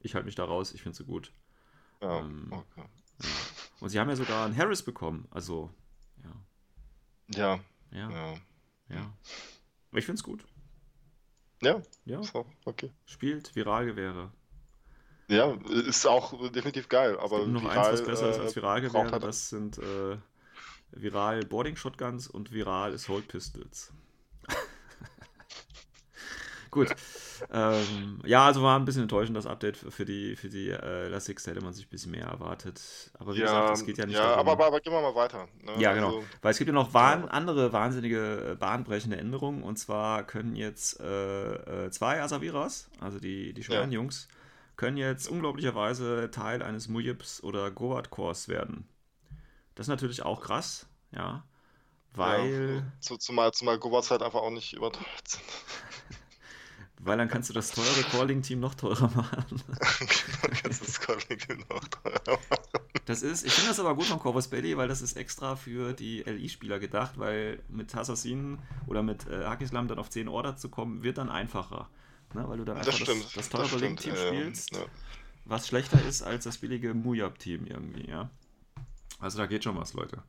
[0.00, 1.32] Ich halte mich da raus, ich finde sie gut.
[2.00, 2.82] Ja, Ähm, okay.
[3.20, 3.28] Ja.
[3.80, 5.70] Und sie haben ja sogar einen Harris bekommen, also,
[6.24, 6.30] ja,
[7.36, 8.34] ja, ja, ja.
[8.88, 9.12] ja.
[9.92, 10.44] Ich finde es gut.
[11.62, 12.92] Ja, Ja, so, okay.
[13.06, 14.30] spielt Viralgewehre.
[15.28, 18.92] Ja, ist auch definitiv geil, aber noch viral, eins, was besser ist als äh, Viralgewehre,
[19.02, 20.16] braucht halt- das sind äh,
[20.92, 23.92] Viral Boarding Shotguns und Viral Assault Pistols.
[26.78, 26.96] Gut.
[27.50, 31.44] Ähm, ja, also war ein bisschen enttäuschend das Update für die, für die äh, Elastics,
[31.44, 33.10] da hätte man sich ein bisschen mehr erwartet.
[33.14, 34.38] Aber wie gesagt, Ja, es geht ja nicht ja darum.
[34.38, 35.48] aber, aber, aber gehen wir mal weiter.
[35.62, 35.72] Ne?
[35.78, 36.16] Ja, genau.
[36.16, 39.62] Also, Weil es gibt ja noch wahn andere wahnsinnige, äh, bahnbrechende Änderungen.
[39.62, 44.28] Und zwar können jetzt äh, äh, zwei Asaviras, also die, die schweren Jungs,
[44.76, 48.88] können jetzt unglaublicherweise Teil eines Mujibs oder Goat-Kors werden.
[49.74, 51.44] Das ist natürlich auch krass, ja.
[52.14, 55.44] Weil, ja, zu, zumal, zumal Gobots halt einfach auch nicht überteuert sind.
[57.00, 59.44] Weil dann kannst du das teure Calling-Team noch teurer machen.
[59.68, 62.64] Genau, kannst du das Calling noch teurer machen.
[63.06, 65.92] Das ist, ich finde das aber gut von Corvus Belli, weil das ist extra für
[65.94, 70.68] die LI-Spieler gedacht, weil mit Assassin oder mit äh, Hakislam dann auf 10 Order zu
[70.68, 71.88] kommen, wird dann einfacher.
[72.34, 72.46] Ne?
[72.48, 73.24] Weil du dann einfach Das stimmt.
[73.24, 74.26] das, das teure Link-Team ja.
[74.28, 74.84] spielst, Ja.
[75.46, 78.30] was schlechter ist als das billige Mujab-Team irgendwie, ja.
[79.20, 80.22] Also da geht schon was, Leute.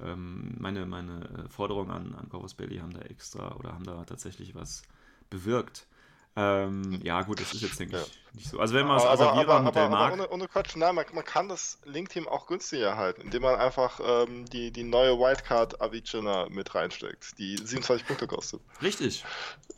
[0.00, 4.04] Ähm, meine meine äh, Forderungen an, an Corvus Belli haben da extra oder haben da
[4.04, 4.82] tatsächlich was
[5.28, 5.86] bewirkt.
[6.34, 8.58] Ähm, ja, gut, das ist jetzt, denke ich, nicht so.
[8.58, 11.48] Also wenn man das Aber, Asavira-Modell aber, mag, ohne, ohne Quatsch, nein, man, man kann
[11.48, 16.74] das Link-Team auch günstiger halten, indem man einfach ähm, die, die neue Wildcard Avicena mit
[16.74, 18.62] reinsteckt, die 27 Punkte kostet.
[18.80, 19.24] richtig.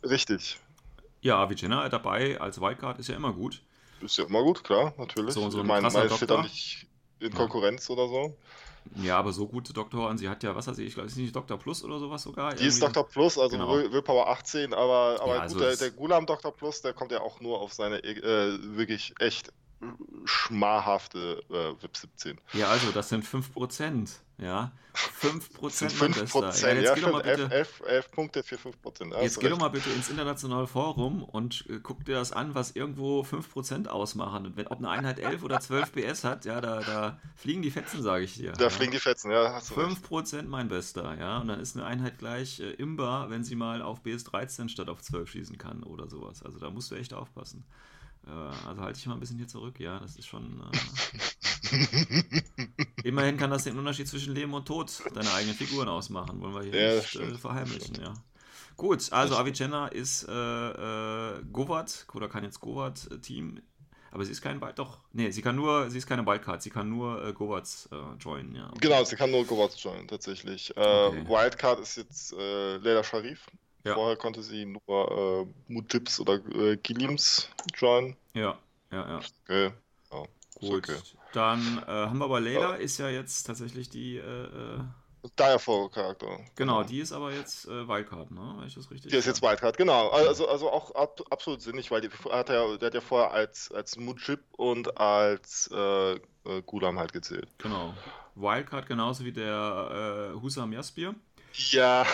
[0.03, 0.59] Richtig.
[1.21, 3.61] Ja, Avicenna dabei als Wildcard ist ja immer gut.
[3.99, 5.33] Ist ja immer gut, klar, natürlich.
[5.33, 6.85] So- so ein ich meine, krasser man steht da nicht
[7.19, 7.35] in Ja.
[7.37, 8.37] Konkurrenz oder so.
[9.01, 11.23] Ja, aber so gute Doktoren, sie hat ja, was hat sie, ich glaube, ist sie
[11.23, 12.53] nicht Doktor Plus oder sowas sogar?
[12.53, 13.07] Die ist Dr.
[13.07, 13.71] Plus, also Genau.
[13.73, 16.51] Will- Willpower 18, aber, aber Ja, also gut, der, der Gulam Dr.
[16.55, 19.51] Plus, der kommt ja auch nur auf seine äh, wirklich echt
[20.25, 22.41] schmarhafte äh, VIP 17.
[22.53, 24.71] Ja, also das sind 5%, ja.
[25.21, 26.39] 5% Das sind mein 5 Bester.
[26.39, 28.81] Prozent, Ja, ja, jetzt geh doch mal stimmt, 11, bitte, 11, 11 Punkte für 5
[28.81, 29.13] Prozent.
[29.21, 32.71] jetzt geh doch mal bitte ins internationale Forum und äh, guck dir das an, was
[32.71, 34.45] irgendwo 5% ausmachen.
[34.45, 37.71] Und wenn, ob eine Einheit 11 oder 12 PS hat, ja, da, da fliegen die
[37.71, 38.53] Fetzen, sage ich dir.
[38.53, 38.69] Da ja.
[38.69, 39.97] fliegen die Fetzen, ja, hast du recht.
[40.05, 41.39] 5% mein Bester, ja.
[41.39, 45.01] Und dann ist eine Einheit gleich äh, Imba, wenn sie mal auf BS13 statt auf
[45.01, 46.41] 12 schießen kann oder sowas.
[46.43, 47.65] Also da musst du echt aufpassen.
[48.27, 49.99] Äh, also halte ich mal ein bisschen hier zurück, ja.
[49.99, 50.61] Das ist schon.
[50.61, 52.41] Äh,
[53.03, 56.41] immerhin kann das den Unterschied zwischen Leben und Tod deine eigenen Figuren ausmachen.
[56.41, 58.13] Wollen wir hier Ja, nicht äh, verheimlichen, ja.
[58.77, 63.61] Gut, also Avicenna ist äh, äh, Govat, oder kann jetzt Govat-Team.
[64.11, 64.99] Aber sie ist kein Wild, doch.
[65.11, 68.55] Nee, sie kann nur, sie ist keine Wildcard, sie kann nur äh, Govats äh, joinen,
[68.55, 68.71] ja.
[68.79, 70.75] Genau, sie kann nur Gobots joinen, tatsächlich.
[70.77, 71.27] Äh, Okay.
[71.27, 73.45] Wildcard ist jetzt äh, Leila Sharif.
[73.85, 73.93] Ja.
[73.93, 78.15] Vorher konnte sie nur äh, Mujibs oder äh, Gilims joinen.
[78.33, 78.57] Ja,
[78.91, 79.19] ja, ja.
[79.43, 79.71] Okay.
[80.11, 80.23] Ja,
[80.59, 80.97] Gut, okay.
[81.33, 84.79] dann äh, haben wir aber Layla, ist ja jetzt tatsächlich die, äh, äh,
[85.39, 86.39] Direfall-Charakter.
[86.55, 88.55] genau, die ist aber jetzt äh, Wildcard, ne?
[88.57, 90.09] Wenn ich das richtig Die ist jetzt Wildcard, genau.
[90.09, 93.71] Also, also auch ab, absolut sinnig, weil die hat ja, der hat ja vorher als,
[93.71, 96.19] als Mujib und als äh, äh,
[96.65, 97.49] Gulam halt gezählt.
[97.57, 97.93] Genau.
[98.35, 101.15] Wildcard genauso wie der äh, Husam Jaspir.
[101.53, 102.05] Ja.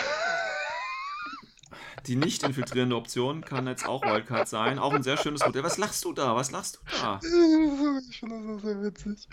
[2.06, 4.78] Die nicht infiltrierende Option kann jetzt auch Wildcard sein.
[4.78, 5.62] Auch ein sehr schönes Modell.
[5.62, 6.34] Was lachst du da?
[6.36, 7.20] Was lachst du da?
[8.10, 9.28] Ich finde das sehr witzig.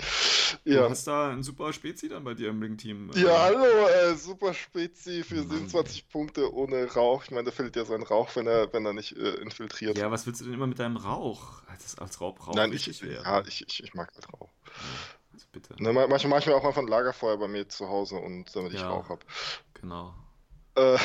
[0.65, 0.89] Du Ja.
[0.89, 3.11] hast da ein super Spezi dann bei dir im Link-Team.
[3.15, 5.49] äh, Ja, hallo, äh, super Spezi für Mann.
[5.49, 7.23] 27 Punkte ohne Rauch.
[7.25, 9.97] Ich meine, da fällt ja sein Rauch, wenn er, wenn er nicht äh, infiltriert.
[9.97, 11.61] Ja, was willst du denn immer mit deinem Rauch?
[11.81, 13.23] Das als Rauch, Rauch Nein, ich, wäre.
[13.23, 14.49] ja, ich, ich, ich mag halt Rauch.
[15.33, 15.75] Also bitte.
[15.81, 18.53] Ne, ma- manchmal mache ich mir auch einfach ein Lagerfeuer bei mir zu Hause und
[18.55, 18.89] damit ich Ja.
[18.89, 19.21] Rauch habe.
[19.75, 20.13] Genau.
[20.75, 20.97] Äh,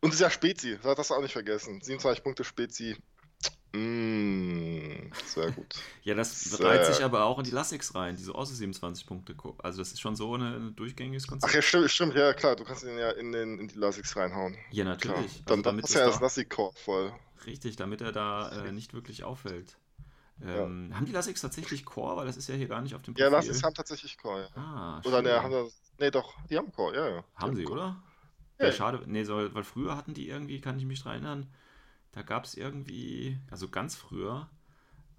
[0.00, 1.80] und ist ja Spezi, das hast du auch nicht vergessen.
[1.80, 2.96] 27 Punkte Spezi.
[3.72, 5.74] Mm, sehr gut.
[6.02, 9.34] Ja, das Sehr- reiht sich aber auch in die Lassix rein, diese außer 27 Punkte.
[9.58, 11.52] Also das ist schon so eine, ein durchgängiges Ach Konzept.
[11.54, 14.56] ja, stimmt, stimmt, ja klar, du kannst ihn ja in, den, in die Lasix reinhauen.
[14.70, 15.14] Ja, natürlich.
[15.14, 17.12] Dann, Also dann damit ist ja das da, Lassi-Core voll.
[17.44, 19.76] richtig, damit er da äh, nicht wirklich auffällt.
[20.42, 22.16] Ähm, Haben die Lassix tatsächlich Core?
[22.16, 23.48] Weil das ist ja hier gar nicht auf dem Ja, Profil.
[23.50, 24.62] Lassis haben tatsächlich Core, ja.
[24.62, 25.78] Ah, Oder ne, haben das.
[25.98, 27.20] Nee, doch, die haben Core, ja, ja.
[27.20, 27.78] Die Haben sie, Core.
[27.80, 28.02] oder?
[28.58, 29.02] Ja, schade.
[29.06, 31.52] Nee, so, weil früher hatten die irgendwie, kann ich mich dran erinnern,
[32.12, 34.48] da gab es irgendwie, also ganz früher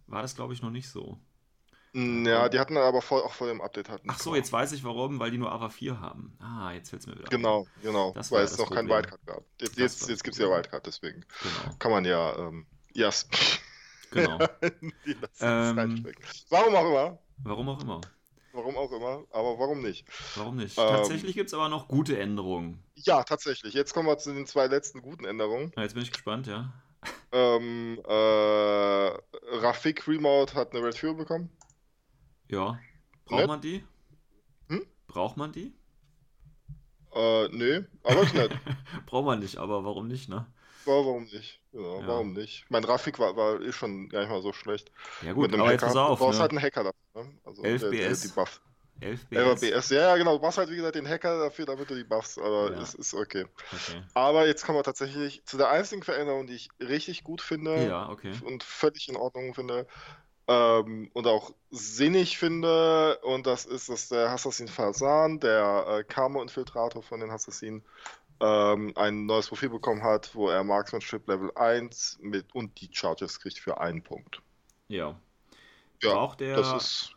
[0.08, 1.20] war das glaube ich noch nicht so.
[1.94, 4.08] Mm, Ja, die hatten aber vor, auch vor dem Update hatten.
[4.10, 6.36] Ach so, jetzt weiß ich warum, weil die nur AVA 4 haben.
[6.40, 7.30] Ah, jetzt fällt es mir wieder.
[7.30, 8.12] Genau, genau.
[8.14, 8.98] Das war weil es noch kein Problem.
[8.98, 9.44] Wildcard gab.
[9.60, 10.50] Jetzt, Das jetzt, jetzt gibt es ja.
[10.50, 13.10] Wildcard, deswegen Genau, kann man ja, ähm, ja,
[14.12, 14.38] genau.
[15.06, 16.06] die Ähm.
[16.50, 17.20] Warum auch immer.
[17.38, 18.02] Warum auch immer.
[18.54, 20.06] Warum auch immer, aber warum nicht?
[20.36, 20.78] Warum nicht?
[20.78, 20.88] Ähm.
[20.88, 22.84] Tatsächlich gibt es aber noch gute Änderungen.
[22.96, 23.74] Ja, tatsächlich.
[23.74, 25.72] Jetzt kommen wir zu den zwei letzten guten Änderungen.
[25.76, 26.74] Na, jetzt bin ich gespannt, ja.
[27.32, 29.12] Ähm, äh,
[29.58, 31.50] Rafik Remote hat eine Red Fuel bekommen.
[32.48, 32.80] Ja.
[33.26, 33.48] Braucht Nett.
[33.48, 33.84] man die?
[34.68, 34.86] Hm?
[35.08, 35.74] Braucht man die?
[37.14, 38.52] Äh, nö, aber ist nett.
[39.06, 40.46] Braucht man nicht, aber warum nicht, ne?
[40.86, 41.60] warum nicht?
[41.72, 42.08] Genau, Ja.
[42.08, 42.66] warum nicht?
[42.70, 44.92] Mein Grafik war, war eh schon gar nicht mal so schlecht.
[45.22, 46.42] Ja gut, aber jetzt Hacker, pass auf, du brauchst ne?
[46.42, 46.92] halt einen Hacker.
[47.16, 47.28] Ne?
[47.44, 48.22] Also 11 der, der BS.
[48.22, 48.62] die Buff.
[49.02, 49.72] 11 11 BS.
[49.72, 50.34] BS, ja, ja, genau.
[50.34, 52.82] Du brauchst halt, wie gesagt, den Hacker dafür, damit du die buffst, aber Ja.
[52.82, 53.46] es ist okay.
[53.72, 54.04] Okay.
[54.14, 58.10] Aber jetzt kommen wir tatsächlich zu der einzigen Veränderung, die ich richtig gut finde Ja,
[58.10, 58.34] okay.
[58.44, 59.88] und völlig in Ordnung finde
[60.48, 63.20] ähm, und auch sinnig finde.
[63.20, 67.86] Und das ist, dass der Assassin Fasan, der äh, Karma-Infiltrator von den Assassinen,
[68.42, 73.40] ähm, ein neues Profil bekommen hat, wo er Marksmanship Level 1 mit und die Charges
[73.40, 74.42] kriegt für einen Punkt.
[74.88, 75.20] Ja.
[76.02, 77.16] Ja, Braucht der, das ist.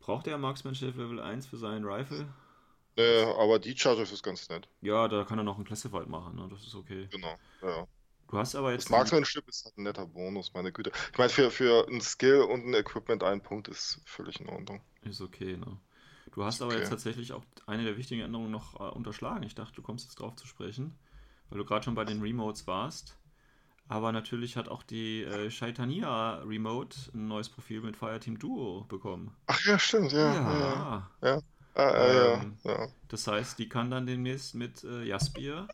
[0.00, 2.26] braucht der Marksmanship Level 1 für seinen Rifle?
[2.96, 4.68] Äh, aber die Charges ist ganz nett.
[4.80, 6.48] Ja, da kann er noch einen Classified machen, ne?
[6.50, 7.08] Das ist okay.
[7.10, 7.38] Genau.
[7.62, 7.86] Ja.
[8.28, 8.90] Du hast aber Das jetzt.
[8.90, 10.92] Marksmanship ist halt ein netter Bonus, meine Güte.
[11.12, 14.82] Ich meine, für, für ein Skill und ein Equipment ein Punkt ist völlig in Ordnung.
[15.02, 15.78] Ist okay, ne?
[16.32, 16.80] Du hast Ist aber okay.
[16.80, 19.42] jetzt tatsächlich auch eine der wichtigen Änderungen noch äh, unterschlagen.
[19.44, 20.98] Ich dachte, du kommst jetzt drauf zu sprechen,
[21.50, 23.17] weil du gerade schon bei den Remotes warst.
[23.88, 29.34] Aber natürlich hat auch die äh, Shaitania Remote ein neues Profil mit Fireteam Duo bekommen.
[29.46, 30.42] Ach ja, stimmt, ja.
[30.60, 31.10] ja.
[31.22, 31.40] Ja.
[31.74, 32.88] Ah, äh, Ähm, ja, ja.
[33.08, 35.70] Das heißt, die kann dann demnächst mit äh, Jaspier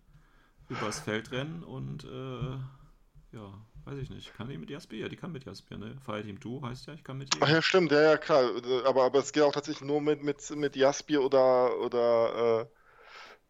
[0.68, 2.58] übers Feld rennen und äh,
[3.36, 4.34] ja, weiß ich nicht.
[4.34, 5.08] Kann die mit Jaspier?
[5.08, 5.96] Die kann mit Jaspier, ne?
[6.04, 7.48] Fireteam Duo heißt ja, ich kann mit Ach ihr.
[7.48, 8.50] ja, stimmt, ja, ja, klar.
[8.86, 12.66] Aber, aber es geht auch tatsächlich nur mit, mit, mit Jaspir oder, oder äh,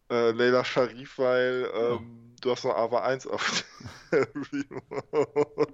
[0.09, 3.63] äh, Leila Sharif, weil ähm, du hast noch AVA 1 auf
[4.11, 5.73] der Remote.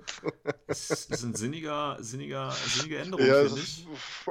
[0.67, 3.85] Das ist ein sinniger, sinniger, sinnige Änderung, Ja, finde ich.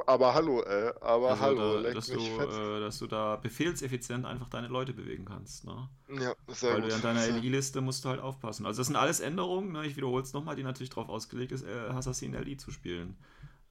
[0.07, 0.91] aber hallo, ey.
[1.01, 5.25] Aber Also hallo, da, dass, du, äh, dass du da befehlseffizient einfach deine Leute bewegen
[5.25, 5.65] kannst.
[5.65, 5.87] Ne?
[6.09, 6.91] Ja, sehr Weil gut.
[6.91, 8.65] du an deiner LI-Liste musst du halt aufpassen.
[8.65, 9.85] Also das sind alles Änderungen, ne?
[9.85, 13.17] ich wiederhole es nochmal, die natürlich darauf ausgelegt ist, äh, Assassin LI zu spielen.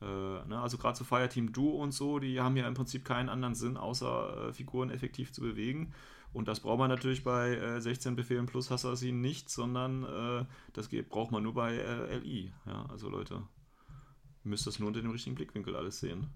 [0.01, 0.61] Äh, ne?
[0.63, 3.77] Also gerade so Fireteam Duo und so, die haben ja im Prinzip keinen anderen Sinn,
[3.77, 5.93] außer äh, Figuren effektiv zu bewegen.
[6.33, 10.89] Und das braucht man natürlich bei äh, 16 Befehlen plus Assassin nicht, sondern äh, das
[10.89, 12.53] geht, braucht man nur bei äh, LI.
[12.67, 16.29] Ja, also Leute, ihr müsst das nur unter dem richtigen Blickwinkel alles sehen.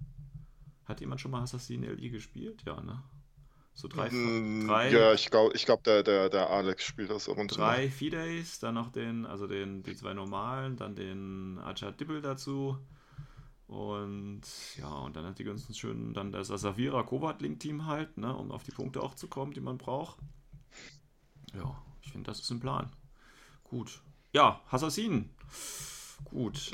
[0.84, 2.62] Hat jemand schon mal Assassin LI gespielt?
[2.66, 3.02] Ja, ne?
[3.72, 7.28] So drei, Mm, drei, Ja, ich glaube, ich glaub, der, der, der Alex spielt das
[7.28, 7.56] ab und zu.
[7.58, 12.78] drei Fidays, dann noch den, also den, die zwei normalen, dann den Achad Dibble dazu.
[13.74, 14.42] Und
[14.78, 18.32] ja, und dann hat die ganzen schönen, dann das Savira Kovat Link Team halt, ne,
[18.36, 20.16] um auf die Punkte auch zu kommen, die man braucht.
[21.54, 22.88] Ja, ich finde, das ist ein Plan.
[23.64, 24.00] Gut.
[24.32, 25.28] Ja, Assassin.
[26.24, 26.70] Gut.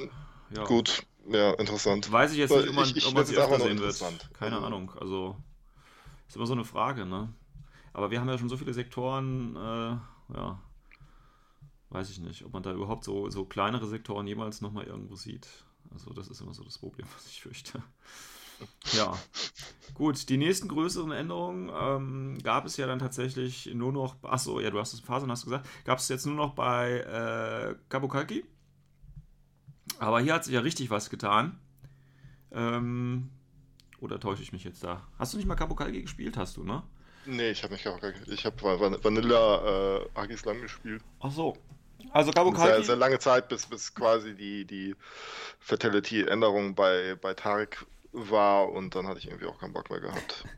[0.54, 0.64] Ja.
[0.64, 2.12] Gut, ja, interessant.
[2.12, 3.98] Weiß ich jetzt nicht, ob man, Ich- ich ob man sie öfter sehen wird.
[4.34, 4.92] Keine Also- Ahnung.
[5.00, 5.36] Also,
[6.28, 7.32] ist immer so eine Frage, ne?
[7.94, 9.96] Aber wir haben ja schon so viele Sektoren, äh,
[10.36, 10.60] ja.
[11.88, 15.48] Weiß ich nicht, ob man da überhaupt so, so kleinere Sektoren jemals nochmal irgendwo sieht.
[15.92, 17.82] Also, das ist immer so das Problem, was ich fürchte.
[18.92, 19.16] Ja.
[19.94, 24.22] Gut, die nächsten größeren Änderungen ähm, gab es ja dann tatsächlich nur noch.
[24.22, 25.68] Achso, ja, du hast es in Phasen hast gesagt.
[25.84, 28.44] Gab es jetzt nur noch bei äh, Kabukaki.
[29.98, 31.58] Aber hier hat sich ja richtig was getan.
[32.52, 33.30] Ähm,
[34.00, 35.06] oder täusche ich mich jetzt da?
[35.18, 36.82] Hast du nicht mal Kabukagi gespielt, hast du, ne?
[37.26, 41.02] Nee, ich habe nicht gar Ich habe Van Vanilla äh, Agis lang gespielt.
[41.20, 41.56] Ach so.
[42.12, 42.84] Also Sehr, Kabukagi.
[42.84, 44.96] sehr lange Zeit, bis, bis quasi die, die
[45.60, 50.44] Fatality-Änderung bei, bei Tarek war und dann hatte ich irgendwie auch keinen Bock mehr gehabt.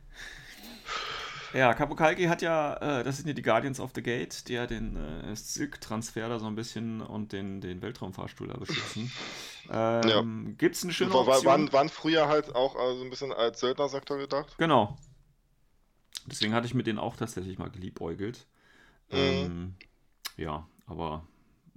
[1.54, 4.66] Ja, Kabukagi hat ja, äh, das sind ja die Guardians of the Gate, die ja
[4.66, 9.12] den äh, Silk-Transfer da so ein bisschen und den, den Weltraumfahrstuhl da beschützen.
[9.70, 11.46] Ähm, Gibt es eine schöne War, war, Option?
[11.46, 14.56] waren, waren früher halt auch äh, so ein bisschen als Söldnersektor gedacht.
[14.58, 14.98] Genau.
[16.26, 18.48] Deswegen hatte ich mit denen auch tatsächlich mal geliebäugelt.
[19.10, 19.18] Mhm.
[19.18, 19.74] Ähm,
[20.36, 21.24] ja, aber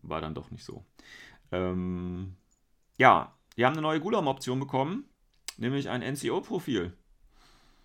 [0.09, 0.85] war dann doch nicht so.
[1.51, 2.35] Ähm,
[2.97, 5.09] ja, die haben eine neue Gulam-Option bekommen,
[5.57, 6.93] nämlich ein NCO-Profil.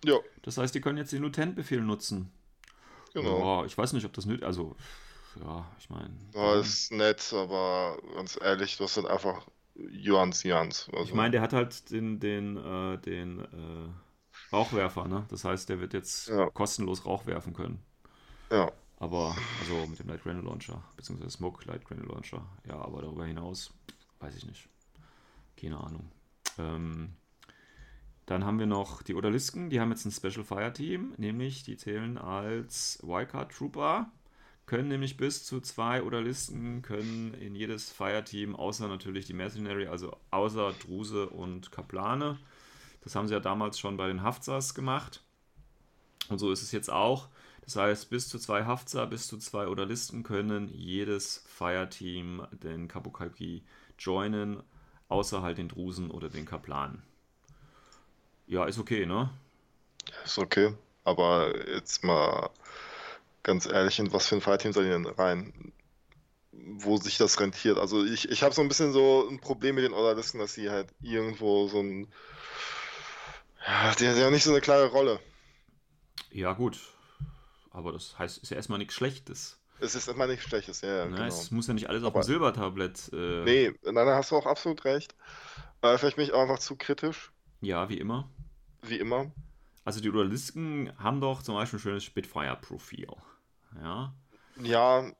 [0.03, 2.31] Ja, Das heißt, die können jetzt den Lieutenant-Befehl nutzen.
[3.13, 3.51] genau.
[3.59, 4.75] Ja, ich weiß nicht, ob das nötig Also,
[5.35, 6.15] ja, ich meine.
[6.33, 10.89] Ja, ist nett, aber ganz ehrlich, das sind einfach Jans Jans.
[10.93, 13.89] Also, Ich meine, der hat halt den, den, äh, den äh,
[14.55, 15.25] Rauchwerfer, ne?
[15.29, 16.51] Das heißt, der wird jetzt Ja.
[16.53, 17.83] kostenlos Rauch werfen können.
[18.49, 18.71] ja.
[19.01, 22.45] Aber, also mit dem Light Granule Launcher, beziehungsweise Smoke Light Granule Launcher.
[22.67, 23.73] Ja, aber darüber hinaus,
[24.19, 24.69] weiß ich nicht.
[25.59, 26.11] Keine Ahnung.
[26.59, 27.15] Ähm,
[28.27, 31.77] dann haben wir noch die Odalisken, die haben jetzt ein Special Fire Team, nämlich die
[31.77, 34.11] zählen als Wildcard Trooper,
[34.67, 39.87] können nämlich bis zu zwei Odalisken, können in jedes Fire Team, außer natürlich die Mercenary,
[39.87, 42.37] also außer Druse und Kaplane.
[43.03, 45.23] Das haben sie ja damals schon bei den Haftsas gemacht.
[46.29, 47.29] Und so ist es jetzt auch.
[47.61, 53.63] Das heißt, bis zu zwei Haftsa, bis zu zwei Odalisten können jedes Fireteam den Kabukaki
[53.99, 54.63] joinen,
[55.07, 57.03] außer halt den Drusen oder den Kaplanen.
[58.47, 59.29] Ja, ist okay, ne?
[60.25, 60.73] Ist okay.
[61.03, 62.49] Aber jetzt mal
[63.43, 65.73] ganz ehrlich, in was für ein Fireteam soll die denn rein?
[66.51, 67.77] wo sich das rentiert.
[67.77, 70.69] Also ich, ich habe so ein bisschen so ein Problem mit den Orderlisten, dass sie
[70.69, 72.07] halt irgendwo so ein.
[73.65, 75.19] Ja, die, die haben nicht so eine klare Rolle.
[76.31, 76.79] Ja, gut.
[77.71, 79.57] Aber das heißt, ist ja erstmal nichts Schlechtes.
[79.79, 81.11] Es ist immer nichts Schlechtes, ja, ja, Ne?
[81.15, 81.27] genau.
[81.27, 83.09] Es muss ja nicht alles auf dem Silbertablett.
[83.13, 85.15] Äh, Nee, nein, da hast du auch absolut recht.
[85.81, 88.29] Äh, vielleicht bin ich auch einfach zu kritisch, Ja, wie immer.
[88.83, 89.31] wie immer.
[89.83, 93.07] Also die Dualisten haben doch zum Beispiel ein schönes Spitfire-Profil.
[93.81, 94.13] Ja,
[94.61, 95.11] Ja,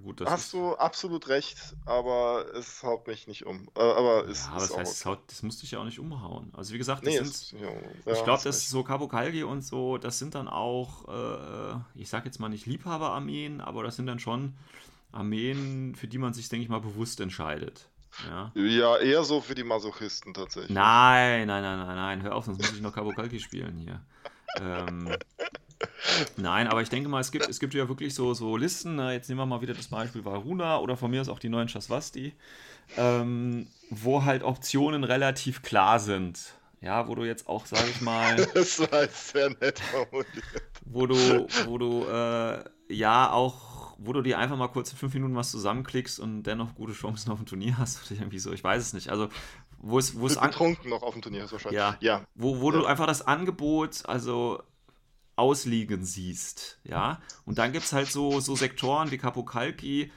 [0.00, 3.68] gut, das hast du absolut recht, aber es haut mich nicht um.
[3.76, 5.84] Äh, aber es ja, aber ist das auch heißt, haut- das musste ich ja auch
[5.84, 6.52] nicht umhauen.
[6.54, 7.70] Also wie gesagt, das Nee, sind, ja,
[8.08, 8.70] ich glaube, hast das recht.
[8.70, 12.66] so Cabo Calgi und so, das sind dann auch, äh, ich sag jetzt mal nicht
[12.66, 14.54] Liebhaberarmeen, aber das sind dann schon
[15.12, 17.88] Armeen, für die man sich, denke ich mal, bewusst entscheidet.
[18.18, 18.52] Ja.
[18.54, 20.72] Ja, eher so für die Masochisten tatsächlich.
[20.74, 24.00] Nein, nein, nein, nein, nein, hör auf, sonst muss ich noch Cabo Calci spielen hier.
[24.56, 25.20] Ähm,
[26.36, 28.96] nein, aber ich denke mal, es gibt, es gibt ja wirklich so, so Listen.
[28.96, 29.12] Ne?
[29.12, 31.68] Jetzt nehmen wir mal wieder das Beispiel Varuna oder von mir aus auch die neuen
[31.68, 32.34] Shaswasti,
[32.96, 36.54] ähm, wo halt Optionen relativ klar sind.
[36.80, 40.62] Ja, wo du jetzt auch, sag ich mal, Das war jetzt sehr nett formuliert.
[40.84, 45.14] wo du, wo du äh, ja auch, wo du dir einfach mal kurz in fünf
[45.14, 48.64] Minuten was zusammenklickst und dennoch gute Chancen auf ein Turnier hast oder irgendwie so, ich
[48.64, 49.10] weiß es nicht.
[49.10, 49.28] Also,
[49.78, 50.50] wo es, wo es an,
[50.84, 51.78] noch auf dem Turnier ist wahrscheinlich.
[51.78, 51.96] Ja.
[52.00, 52.24] ja.
[52.34, 52.86] wo, wo du Ja.
[52.88, 54.60] einfach das Angebot, also
[55.42, 57.20] ausliegen siehst, ja.
[57.44, 60.10] Und dann gibt es halt so, so Sektoren wie Capocalchi,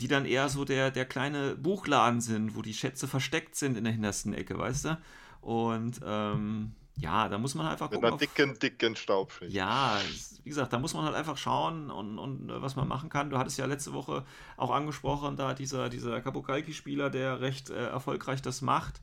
[0.00, 3.84] die dann eher so der, der kleine Buchladen sind, wo die Schätze versteckt sind in
[3.84, 4.98] der hintersten Ecke, weißt du?
[5.42, 8.06] Und ähm, ja, da muss man einfach Mit gucken.
[8.06, 9.52] einer auf- dicken, dicken Staubschicht.
[9.52, 9.98] ja,
[10.42, 13.30] wie gesagt, da muss man halt einfach schauen und, und äh, was man machen kann.
[13.30, 14.24] Du hattest ja letzte Woche
[14.56, 19.00] auch angesprochen, da dieser, dieser Kapokalki-Spieler, der recht äh, erfolgreich das macht.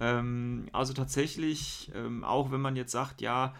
[0.00, 3.54] Ähm, also tatsächlich, ähm, auch wenn man jetzt sagt, ja,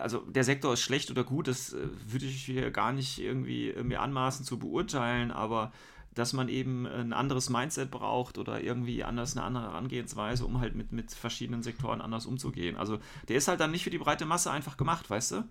[0.00, 3.70] also der Sektor ist schlecht oder gut, das äh, würde ich hier gar nicht irgendwie
[3.70, 5.72] äh, mir anmaßen zu beurteilen, aber
[6.14, 10.76] dass man eben ein anderes Mindset braucht oder irgendwie anders eine andere Herangehensweise, um halt
[10.76, 12.76] mit, mit verschiedenen Sektoren anders umzugehen.
[12.76, 15.48] Also der ist halt dann nicht für die breite Masse einfach gemacht, weißt du?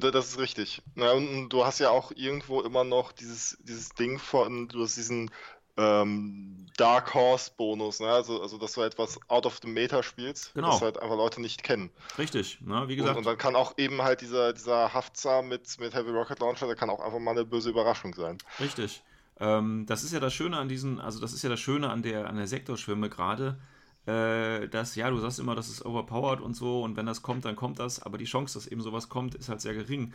[0.00, 0.82] Das ist richtig.
[0.96, 5.30] Und du hast ja auch irgendwo immer noch dieses, dieses Ding von, du hast diesen
[5.76, 8.08] ähm, Dark Horse Bonus, ne?
[8.08, 10.70] also, also dass du etwas out of the Meta spielst, Genau.
[10.72, 11.90] das halt einfach Leute nicht kennen.
[12.18, 12.88] Richtig, ne?
[12.88, 13.16] wie Und, gesagt.
[13.18, 16.76] und dann kann auch eben halt dieser, dieser Haftzar mit, mit Heavy Rocket Launcher, der
[16.76, 18.38] kann auch einfach mal eine böse Überraschung sein.
[18.60, 19.02] Richtig.
[19.38, 22.02] Ähm, das ist ja das Schöne an diesen, also das ist ja das Schöne an
[22.02, 23.58] der, an der Sektorschwimme gerade,
[24.06, 27.44] äh, dass, ja, du sagst immer, das ist overpowered und so und wenn das kommt,
[27.44, 30.12] dann kommt das, aber die Chance, dass eben sowas kommt, ist halt sehr gering.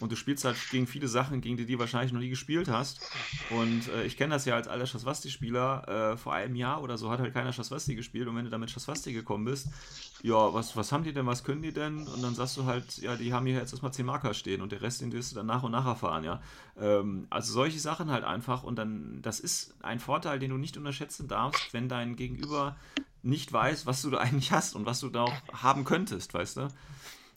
[0.00, 3.00] Und du spielst halt gegen viele Sachen, gegen die du wahrscheinlich noch nie gespielt hast.
[3.50, 7.10] Und äh, ich kenne das ja als alter Schaswasti-Spieler, äh, vor einem Jahr oder so
[7.10, 9.68] hat halt keiner Schaswasti gespielt und wenn du damit Schaswasti gekommen bist,
[10.22, 12.06] ja, was, was haben die denn, was können die denn?
[12.08, 14.72] Und dann sagst du halt, ja, die haben hier jetzt erstmal 10 Marker stehen und
[14.72, 16.42] der Rest, den wirst du dann nach und nach erfahren, ja.
[16.76, 20.76] Ähm, also solche Sachen halt einfach und dann, das ist ein Vorteil, den du nicht
[20.76, 22.76] unterschätzen darfst, wenn dein Gegenüber
[23.28, 26.56] nicht weiß, was du da eigentlich hast und was du da auch haben könntest, weißt
[26.58, 26.68] du?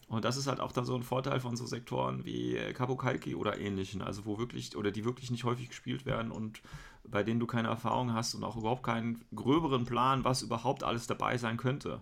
[0.07, 3.33] Und das ist halt auch dann so ein Vorteil von so Sektoren wie äh, Kabukalki
[3.33, 6.61] oder ähnlichen, also wo wirklich, oder die wirklich nicht häufig gespielt werden und
[7.05, 11.07] bei denen du keine Erfahrung hast und auch überhaupt keinen gröberen Plan, was überhaupt alles
[11.07, 12.01] dabei sein könnte.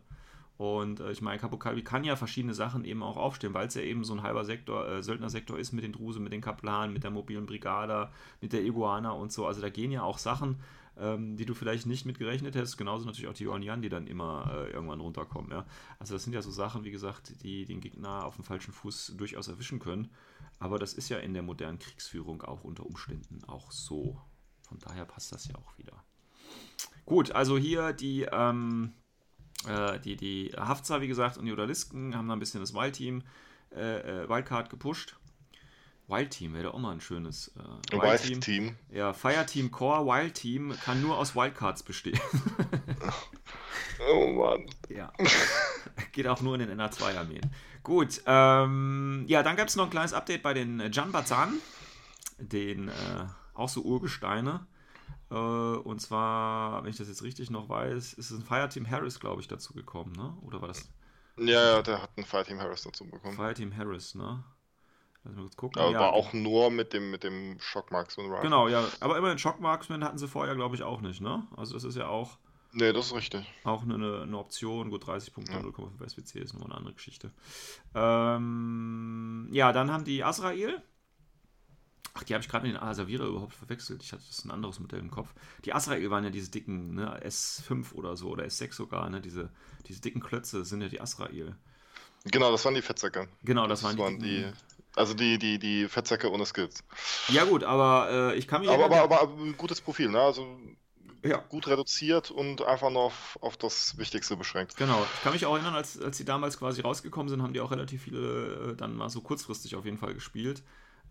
[0.57, 3.81] Und äh, ich meine, Kabukalki kann ja verschiedene Sachen eben auch aufstellen, weil es ja
[3.81, 7.03] eben so ein halber Sektor, äh, Söldnersektor ist mit den Druse, mit den Kaplanen, mit
[7.03, 8.11] der mobilen Brigada,
[8.41, 9.45] mit der Iguana und so.
[9.45, 10.57] Also da gehen ja auch Sachen,
[10.99, 12.77] ähm, die du vielleicht nicht mit gerechnet hättest.
[12.77, 15.51] Genauso natürlich auch die Ornian, die dann immer äh, irgendwann runterkommen.
[15.51, 15.65] Ja?
[15.97, 19.15] Also das sind ja so Sachen, wie gesagt, die den Gegner auf dem falschen Fuß
[19.17, 20.09] durchaus erwischen können.
[20.59, 24.19] Aber das ist ja in der modernen Kriegsführung auch unter Umständen auch so.
[24.67, 26.03] Von daher passt das ja auch wieder.
[27.05, 28.93] Gut, also hier die, ähm,
[29.67, 33.23] äh, die, die Haftzar, wie gesagt, und die Odalisken haben da ein bisschen das Wild-Team,
[33.71, 35.15] äh, äh, Wildcard gepusht.
[36.09, 38.31] Wild Team wäre doch auch mal ein schönes äh, Wild Team.
[38.33, 38.75] Wild Team.
[38.91, 42.19] Ja, Fire Team Core Wild Team kann nur aus Wildcards bestehen.
[44.07, 44.65] Oh Mann.
[44.89, 45.11] Ja.
[46.11, 47.41] Geht auch nur in den NA2-Armeen.
[47.83, 51.55] Gut, ähm, ja, dann gab es noch ein kleines Update bei den äh, Janbazan,
[52.37, 52.91] den äh,
[53.53, 54.67] auch so Urgesteine.
[55.29, 59.19] Äh, und zwar, wenn ich das jetzt richtig noch weiß, ist es ein Fireteam Harris,
[59.19, 60.35] glaube ich, dazu gekommen, ne?
[60.41, 60.89] Oder war das
[61.37, 63.35] Ja, ja, der hat ein Fireteam Harris dazu bekommen.
[63.35, 64.43] Fireteam Harris, ne?
[65.23, 65.81] Lass mal kurz gucken.
[65.81, 68.41] Aber Ja, auch nur mit dem, mit dem Schockmarks und Rifle.
[68.43, 68.87] Genau, ja.
[69.01, 71.45] Aber immerhin Shock Marksman hatten sie vorher, glaube ich, auch nicht, ne?
[71.57, 72.37] Also das ist ja auch.
[72.71, 73.45] Nee, das ist richtig.
[73.63, 75.59] Auch eine, eine Option, gut 30 Punkte, Ja.
[75.59, 77.31] 0,5 SWC ist nochmal eine andere Geschichte.
[77.95, 80.81] Ähm, ja, dann haben die Azrael.
[82.13, 84.03] Ach, die habe ich gerade mit den Asavira überhaupt verwechselt.
[84.03, 85.33] Ich hatte das ein anderes Modell im Kopf.
[85.65, 89.51] Die Azrael waren ja diese dicken, ne, S5 oder so, oder S6 sogar, ne, diese,
[89.87, 91.55] diese dicken Klötze sind ja die Azrael.
[92.25, 93.29] Genau, das waren die Fettsäcke.
[93.43, 94.53] Genau, das, waren die, die dicken-
[94.99, 96.83] Also die, die, die Fettsäcke ohne Skills.
[97.29, 98.69] Ja gut, aber äh, ich kann mich...
[98.69, 100.19] Aber, erinnern- aber, aber ein gutes Profil, ne?
[100.19, 100.45] Also
[101.23, 101.37] Ja.
[101.37, 104.75] gut reduziert und einfach nur auf, auf das Wichtigste beschränkt.
[104.75, 107.61] Genau, ich kann mich auch erinnern, als, als die damals quasi rausgekommen sind, haben die
[107.61, 110.63] auch relativ viele äh, dann mal so kurzfristig auf jeden Fall gespielt.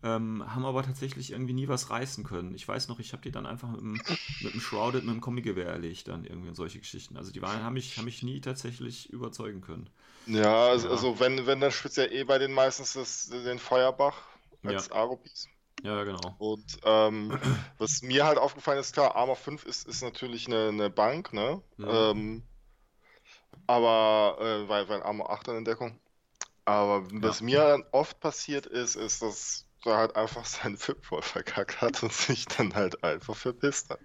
[0.03, 2.55] Ähm, haben aber tatsächlich irgendwie nie was reißen können.
[2.55, 4.05] Ich weiß noch, ich habe die dann einfach mit dem,
[4.41, 7.17] mit dem Shrouded, mit dem Kommigewehr erlegt, dann irgendwie und solche Geschichten.
[7.17, 9.91] Also die waren, haben mich, haben mich nie tatsächlich überzeugen können.
[10.27, 10.93] Ja, also, Ja.
[10.93, 14.17] also wenn, wenn dann speziell eh bei den meistens das, den Feuerbach
[14.65, 15.49] als Aro-Piece.
[15.83, 16.39] Ja, genau.
[16.39, 17.37] Und ähm,
[17.79, 21.63] was mir halt aufgefallen ist, klar, Armor 5 ist, ist natürlich eine, eine Bank, ne?
[21.79, 22.11] Ja.
[22.13, 22.43] Ähm,
[23.67, 26.01] aber, äh, weil, weil Armor 8 in Deckung.
[26.67, 27.43] Aber was Ja.
[27.43, 32.13] mir dann oft passiert ist, ist, dass er halt einfach seinen Fipwall verkackt hat und
[32.13, 34.01] sich dann halt einfach verpisst hat.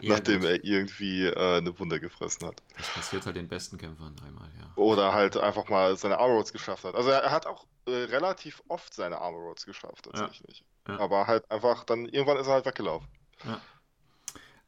[0.00, 0.50] Ja, nachdem gut.
[0.50, 2.62] er irgendwie äh, eine Wunde gefressen hat.
[2.76, 4.72] Das passiert halt den besten Kämpfern dreimal, ja.
[4.76, 6.94] Oder halt einfach mal seine Armor Rolls geschafft hat.
[6.94, 10.64] Also er, er hat auch äh, relativ oft seine Armor Rolls geschafft, tatsächlich.
[10.88, 10.98] Ja.
[10.98, 13.08] Aber halt einfach, dann irgendwann ist er halt weggelaufen.
[13.44, 13.60] Ja.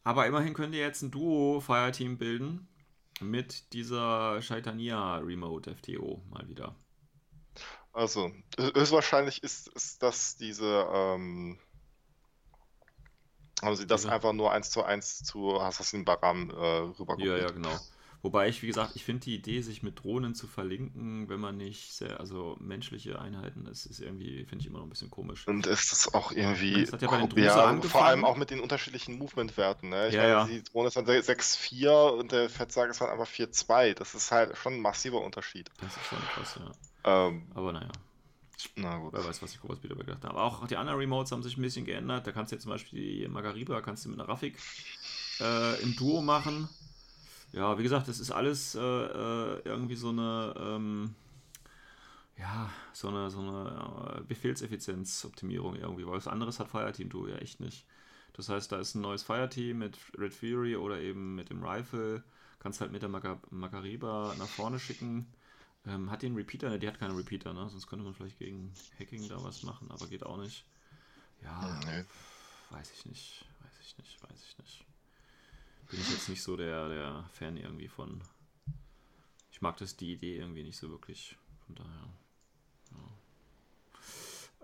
[0.04, 2.68] Aber immerhin könnt ihr jetzt ein Duo-Fireteam bilden
[3.20, 6.74] mit dieser Shaitania Remote FTO mal wieder.
[7.98, 11.58] Also, hö- höchstwahrscheinlich ist, ist das diese, ähm,
[13.62, 17.18] haben sie das Diese- einfach nur eins zu eins zu Assassin Baram äh, rübergekopiert.
[17.20, 17.80] Ja, ja, genau.
[18.22, 21.56] Wobei ich, wie gesagt, ich finde die Idee, sich mit Drohnen zu verlinken, wenn man
[21.56, 25.46] nicht sehr, also menschliche Einheiten, das ist irgendwie, finde ich immer noch ein bisschen komisch.
[25.46, 28.24] Und ist das auch irgendwie, Das hat ja bei den oh, Drusen ja, vor allem
[28.24, 30.08] auch mit den unterschiedlichen Movement-Werten, ne?
[30.08, 30.44] Ich Ja, meine, ja.
[30.46, 33.94] die Drohne ist dann 6,4 und der Fettsack ist halt einfach 4,2.
[33.94, 35.70] Das ist halt schon ein massiver Unterschied.
[35.80, 36.72] Das ist schon krass, ja.
[37.08, 37.90] Ähm, Aber naja,
[38.76, 39.12] na gut.
[39.12, 40.32] wer weiß, was die Großbieter gedacht haben.
[40.36, 42.26] Aber auch die anderen Remotes haben sich ein bisschen geändert.
[42.26, 44.58] Da kannst du jetzt zum Beispiel die Margariba, kannst du mit einer Rafik
[45.40, 46.68] äh, im Duo machen.
[47.52, 51.14] Ja, wie gesagt, das ist alles äh, äh, irgendwie so eine, ähm,
[52.36, 57.36] ja, so eine, so eine äh, Befehlseffizienzoptimierung irgendwie, weil was anderes hat Fireteam Duo ja
[57.36, 57.86] echt nicht.
[58.34, 62.22] Das heißt, da ist ein neues Fireteam mit Red Fury oder eben mit dem Rifle.
[62.60, 65.26] Kannst halt mit der Maga Magariba nach vorne schicken.
[65.86, 66.68] Ähm, hat die einen Repeater?
[66.70, 67.68] Ne, die hat keinen Repeater, ne?
[67.68, 70.64] Sonst könnte man vielleicht gegen Hacking da was machen, aber geht auch nicht.
[71.42, 72.04] Ja, Nee.
[72.70, 74.84] weiß ich nicht, weiß ich nicht, weiß ich nicht.
[75.90, 78.20] Bin ich jetzt nicht so der, der Fan irgendwie von.
[79.50, 81.36] Ich mag das die Idee irgendwie nicht so wirklich.
[81.66, 82.08] Von daher.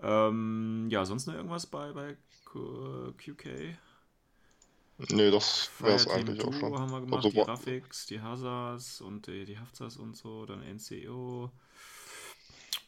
[0.01, 3.75] Ja, ähm, ja sonst noch irgendwas bei, bei QK?
[4.97, 6.77] Nee, das wäre es eigentlich auch schon.
[6.77, 10.61] haben wir gemacht, Also, die Raffics, die Hazards und die, die Hafzas und so, dann
[10.61, 11.51] NCO.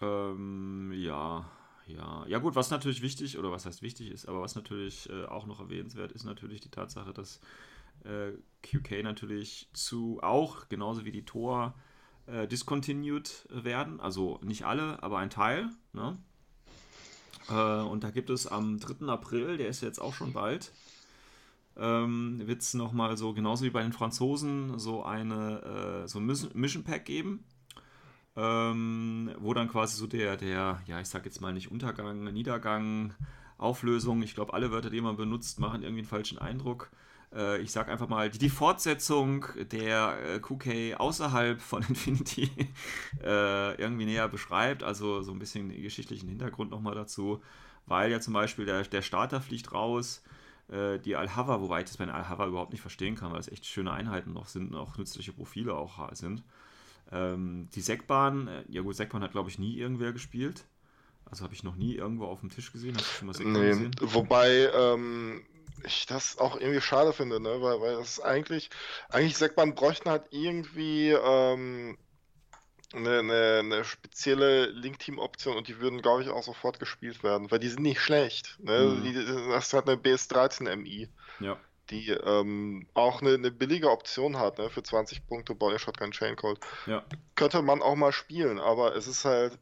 [0.01, 1.49] Ähm, ja,
[1.87, 2.25] ja.
[2.27, 5.45] Ja gut, was natürlich wichtig, oder was heißt wichtig ist, aber was natürlich äh, auch
[5.45, 7.41] noch erwähnenswert ist, natürlich die Tatsache, dass
[8.03, 8.31] äh,
[8.63, 11.73] QK natürlich zu auch, genauso wie die Tor,
[12.27, 13.99] äh, discontinued werden.
[13.99, 15.69] Also nicht alle, aber ein Teil.
[15.93, 16.17] Ne?
[17.49, 19.07] Äh, und da gibt es am 3.
[19.07, 20.71] April, der ist jetzt auch schon bald,
[21.77, 26.25] ähm, wird es nochmal so, genauso wie bei den Franzosen, so eine äh, so ein
[26.25, 27.43] Mission Pack geben.
[28.35, 33.15] Ähm, wo dann quasi so der, der, ja, ich sag jetzt mal nicht Untergang, Niedergang,
[33.57, 36.91] Auflösung, ich glaube, alle Wörter, die man benutzt, machen irgendwie einen falschen Eindruck.
[37.33, 42.51] Äh, ich sag einfach mal, die, die Fortsetzung der äh, QK außerhalb von Infinity
[43.23, 47.41] äh, irgendwie näher beschreibt, also so ein bisschen geschichtlichen Hintergrund nochmal dazu,
[47.85, 50.23] weil ja zum Beispiel der, der Starter fliegt raus,
[50.69, 53.47] äh, die Al-Hava, wobei ich das bei den Al-Hava überhaupt nicht verstehen kann, weil es
[53.51, 56.43] echt schöne Einheiten noch sind und auch nützliche Profile auch sind.
[57.11, 60.65] Ähm, die Sekbahn, äh, ja gut, Sekbahn hat glaube ich nie irgendwer gespielt.
[61.25, 62.97] Also habe ich noch nie irgendwo auf dem Tisch gesehen.
[62.97, 63.91] Hast du schon mal Sekbahn Nee, gesehen?
[63.99, 65.45] wobei ähm,
[65.83, 67.61] ich das auch irgendwie schade finde, ne?
[67.61, 68.69] Weil, weil das ist eigentlich,
[69.09, 71.97] eigentlich Sekban bräuchten halt irgendwie ähm,
[72.97, 77.59] eine, eine, eine spezielle Link-Team-Option und die würden, glaube ich, auch sofort gespielt werden, weil
[77.59, 78.57] die sind nicht schlecht.
[78.59, 78.95] Ne?
[78.97, 79.03] Mhm.
[79.03, 79.13] Die,
[79.51, 81.57] das hat eine BS13 MI, Ja.
[81.89, 84.69] die ähm, auch eine, eine billige Option hat, ne?
[84.69, 86.59] Für 20 Punkte Body Shotgun Chain Code.
[86.85, 87.03] Ja.
[87.35, 89.57] Könnte man auch mal spielen, aber es ist halt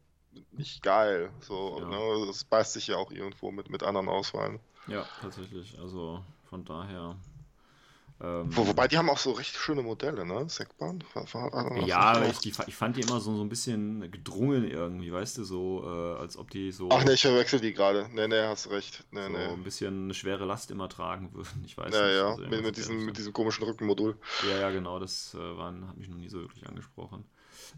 [0.51, 1.29] nicht geil.
[1.41, 1.87] So, Ja.
[1.87, 2.25] ne?
[2.27, 4.59] Das beißt sich ja auch irgendwo mit, mit anderen Auswahlen.
[4.87, 5.77] Ja, tatsächlich.
[5.79, 7.15] Also von daher.
[8.21, 10.47] Ähm, Wo, wobei die haben auch so richtig schöne Modelle, ne?
[10.47, 11.03] Sekban?
[11.85, 15.43] Ja, ich, die, ich fand die immer so, so ein bisschen gedrungen irgendwie, weißt du,
[15.43, 16.89] so äh, als ob die so?
[16.91, 18.07] Ach ne, ich verwechsel die gerade.
[18.13, 19.03] Ne, ne, hast recht.
[19.11, 19.49] Ne, so ne.
[19.49, 21.63] ein bisschen eine schwere Last immer tragen würden.
[21.65, 22.15] Ich weiß Ja, nicht.
[22.15, 24.17] ja, also mit, mit, diesem, mit diesem komischen Rückenmodul.
[24.49, 27.25] Ja, ja, genau, das äh, waren, hat mich noch nie so wirklich angesprochen.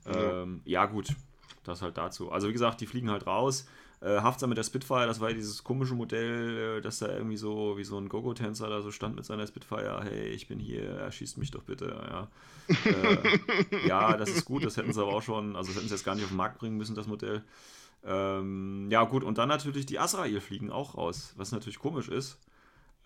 [0.06, 0.44] Ja.
[0.44, 1.16] Ähm, ja, gut,
[1.64, 2.32] das halt dazu.
[2.32, 3.66] Also wie gesagt, die fliegen halt raus.
[4.00, 7.38] Äh, Haftar mit der Spitfire, das war ja dieses komische Modell, äh, dass da irgendwie
[7.38, 10.84] so wie so ein Gogo-Tänzer da so stand mit seiner Spitfire, hey, ich bin hier,
[10.84, 12.28] erschießt mich doch bitte, ja.
[12.86, 15.96] äh, ja, das ist gut, das hätten sie aber auch schon, also das hätten sie
[15.96, 17.44] jetzt gar nicht auf den Markt bringen müssen, das Modell.
[18.04, 22.40] Ähm, ja, gut, und dann natürlich die Azrael fliegen auch raus, was natürlich komisch ist.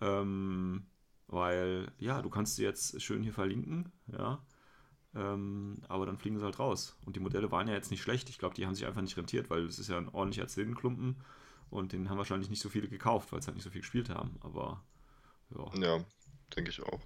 [0.02, 0.84] Ähm,
[1.28, 4.40] weil, ja, du kannst sie jetzt schön hier verlinken, ja.
[5.14, 6.96] Ähm, aber dann fliegen sie halt raus.
[7.04, 8.28] Und die Modelle waren ja jetzt nicht schlecht.
[8.30, 11.16] Ich glaube, die haben sich einfach nicht rentiert, weil es ist ja ein ordentlicher Zillenklumpen
[11.70, 14.10] und den haben wahrscheinlich nicht so viele gekauft, weil es halt nicht so viel gespielt
[14.10, 14.36] haben.
[14.40, 14.82] Aber
[15.50, 15.80] ja.
[15.80, 16.04] Ja,
[16.56, 17.00] denke ich auch.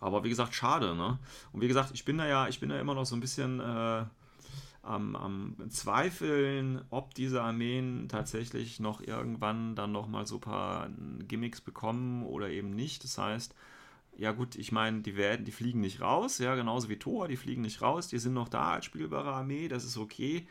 [0.00, 1.18] Aber wie gesagt, schade, ne?
[1.52, 3.60] Und wie gesagt, ich bin da ja, ich bin da immer noch so ein bisschen
[3.60, 4.04] äh,
[4.82, 10.90] am, am Zweifeln, ob diese Armeen tatsächlich noch irgendwann dann nochmal so ein paar
[11.26, 13.02] Gimmicks bekommen oder eben nicht.
[13.04, 13.54] Das heißt,
[14.16, 17.36] ja gut, ich meine, die werden, die fliegen nicht raus, ja, genauso wie Thor, die
[17.36, 20.46] fliegen nicht raus, die sind noch da als spielbare Armee, das ist okay.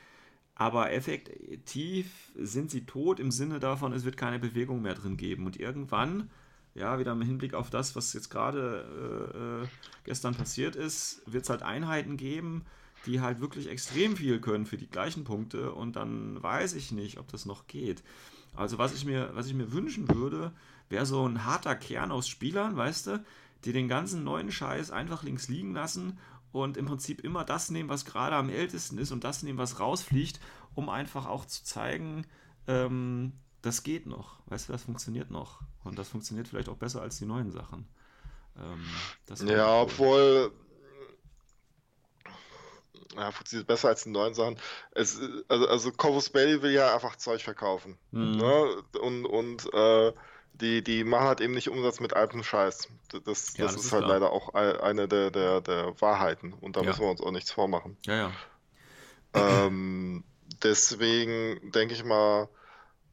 [0.56, 5.46] Aber effektiv sind sie tot im Sinne davon, es wird keine Bewegung mehr drin geben.
[5.48, 6.30] Und irgendwann,
[6.76, 9.68] ja, wieder im Hinblick auf das, was jetzt gerade äh, äh
[10.04, 12.66] gestern passiert ist, wird es halt Einheiten geben,
[13.06, 17.18] die halt wirklich extrem viel können für die gleichen Punkte und dann weiß ich nicht,
[17.18, 18.04] ob das noch geht.
[18.56, 20.52] Also was ich mir, was ich mir wünschen würde,
[20.90, 23.26] wäre so ein harter Kern aus Spielern, weißt du,
[23.66, 26.20] die den ganzen neuen Scheiß einfach links liegen lassen
[26.52, 29.80] und im Prinzip immer das nehmen, was gerade am ältesten ist und das nehmen, was
[29.80, 30.40] rausfliegt,
[30.76, 32.26] um einfach auch zu zeigen,
[32.68, 34.38] ähm, das geht noch.
[34.48, 35.62] Weißt du, das funktioniert noch.
[35.84, 37.88] Und das funktioniert vielleicht auch besser als die neuen Sachen.
[38.58, 40.52] Ähm, ja, obwohl
[43.16, 44.58] ja, funktioniert besser als die neuen Sachen.
[44.92, 47.98] Es, also, also Corvus Belli will ja einfach Zeug verkaufen.
[48.12, 48.38] Mhm.
[48.38, 48.84] Ne?
[49.02, 50.14] Und, und äh,
[50.54, 52.90] die, die machen halt eben nicht Umsatz mit altem Scheiß.
[53.10, 54.20] Das, das, ja, das ist, ist, halt klar.
[54.20, 56.54] leider auch eine der, der, der Wahrheiten.
[56.54, 56.88] Und da ja.
[56.88, 57.98] müssen wir uns auch nichts vormachen.
[58.06, 58.32] Ja, ja.
[59.34, 60.24] Ähm,
[60.62, 62.50] deswegen denke ich mal,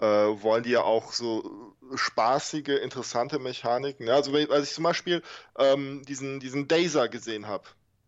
[0.01, 4.07] äh, wollen die ja auch so spaßige, interessante Mechaniken.
[4.07, 5.23] Ja, also wenn, als ich zum Beispiel
[5.59, 7.65] ähm, diesen, diesen Dazer gesehen habe,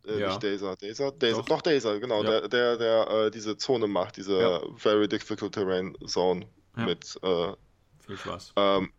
[0.07, 0.29] äh, ja.
[0.29, 2.41] Nicht Dazer, Dazer, Dazer, doch, doch Dazer, genau, ja.
[2.41, 4.61] der, der, der äh, diese Zone macht, diese.
[4.77, 7.19] Very Difficult Terrain Zone mit.
[7.23, 7.53] Äh,
[8.05, 8.53] Viel Spaß.
[8.57, 8.93] Ähm,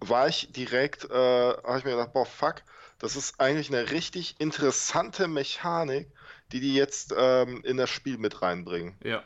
[0.00, 2.62] war ich direkt, äh, habe ich mir gedacht, boah, fuck,
[2.98, 6.10] das ist eigentlich eine richtig interessante Mechanik,
[6.52, 8.96] die die jetzt ähm, in das Spiel mit reinbringen.
[9.02, 9.22] Ja.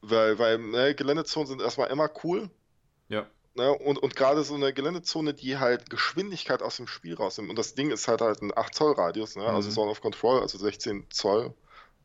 [0.00, 2.50] Weil, weil ne, Geländezonen sind erstmal immer cool.
[3.08, 3.26] Ja.
[3.54, 7.50] Ne, und, und gerade so eine Geländezone, die halt Geschwindigkeit aus dem Spiel rausnimmt.
[7.50, 9.42] Und das Ding ist halt halt ein 8 Zoll Radius, ne?
[9.42, 9.56] Also mhm.
[9.56, 11.54] also Zone of Control, also 16 Zoll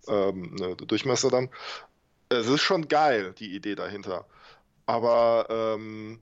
[0.07, 1.49] ähm, ne, Durchmesser dann.
[2.29, 4.25] Es ist schon geil, die Idee dahinter.
[4.85, 6.19] Aber ähm,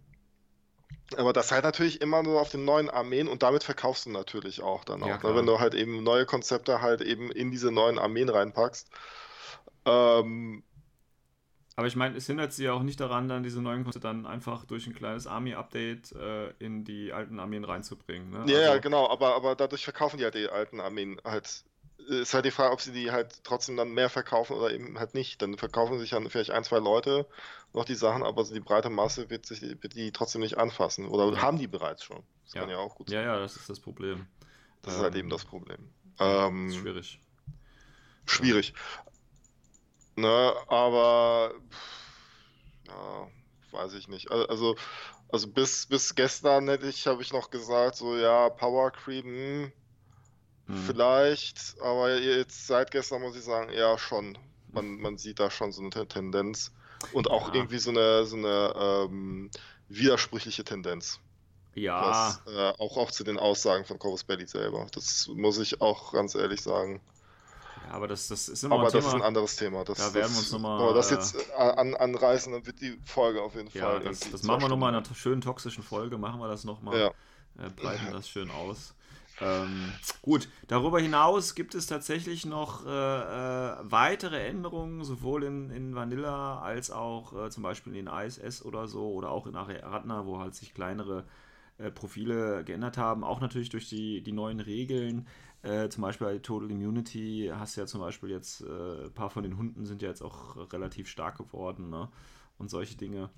[1.17, 4.61] aber das halt natürlich immer nur auf den neuen Armeen und damit verkaufst du natürlich
[4.61, 5.07] auch dann auch.
[5.07, 5.35] Ja, ne?
[5.35, 8.89] Wenn du halt eben neue Konzepte halt eben in diese neuen Armeen reinpackst.
[9.85, 10.63] Ähm,
[11.75, 14.25] aber ich meine, es hindert sie ja auch nicht daran, dann diese neuen Konzepte dann
[14.25, 18.29] einfach durch ein kleines Army-Update äh, in die alten Armeen reinzubringen.
[18.29, 18.37] Ne?
[18.39, 21.63] Ja, also, ja, genau, aber, aber dadurch verkaufen die halt die alten Armeen halt
[22.07, 25.13] ist halt die Frage, ob sie die halt trotzdem dann mehr verkaufen oder eben halt
[25.13, 25.41] nicht.
[25.41, 27.27] Dann verkaufen sich dann vielleicht ein, zwei Leute
[27.73, 31.07] noch die Sachen, aber die breite Masse wird, sich, wird die trotzdem nicht anfassen.
[31.07, 31.41] Oder ja.
[31.41, 32.23] haben die bereits schon.
[32.45, 32.61] Das ja.
[32.61, 33.19] kann ja auch gut sein.
[33.19, 34.27] Ja, ja, das ist das Problem.
[34.81, 35.89] Das ähm, ist halt eben ähm, das Problem.
[36.19, 37.19] Ähm, ist schwierig.
[38.25, 38.73] Schwierig.
[40.15, 41.53] Ne, aber
[42.87, 43.27] ja,
[43.71, 44.29] weiß ich nicht.
[44.31, 44.75] Also,
[45.29, 49.71] also bis, bis gestern hätte ich, habe ich noch gesagt, so ja, Power Creep,
[50.67, 50.83] hm.
[50.85, 54.37] Vielleicht, aber jetzt seit gestern muss ich sagen, ja schon.
[54.71, 56.71] Man, man sieht da schon so eine Tendenz
[57.13, 57.55] und auch ja.
[57.55, 59.51] irgendwie so eine, so eine ähm,
[59.89, 61.19] widersprüchliche Tendenz.
[61.73, 62.39] Ja.
[62.45, 64.87] Was, äh, auch, auch zu den Aussagen von Corvus Belli selber.
[64.93, 67.01] Das muss ich auch ganz ehrlich sagen.
[67.87, 69.83] Ja, aber das, das ist immer Aber ein das Thema, ist ein anderes Thema.
[69.83, 70.79] Das, da werden wir uns nochmal.
[70.79, 74.01] Wenn wir das jetzt äh, an, anreißen, dann wird die Folge auf jeden ja, Fall.
[74.01, 76.99] Das, das machen wir nochmal in einer schönen toxischen Folge, machen wir das nochmal.
[76.99, 77.65] Ja.
[77.65, 78.93] Äh, breiten das schön aus.
[79.39, 85.95] Ähm, gut, darüber hinaus gibt es tatsächlich noch äh, äh, weitere Änderungen, sowohl in, in
[85.95, 90.39] Vanilla als auch äh, zum Beispiel in ISS oder so oder auch in Ariadna, wo
[90.39, 91.25] halt sich kleinere
[91.77, 93.23] äh, Profile geändert haben.
[93.23, 95.27] Auch natürlich durch die, die neuen Regeln.
[95.63, 99.29] Äh, zum Beispiel bei Total Immunity hast du ja zum Beispiel jetzt, äh, ein paar
[99.29, 102.09] von den Hunden sind ja jetzt auch relativ stark geworden ne?
[102.57, 103.29] und solche Dinge.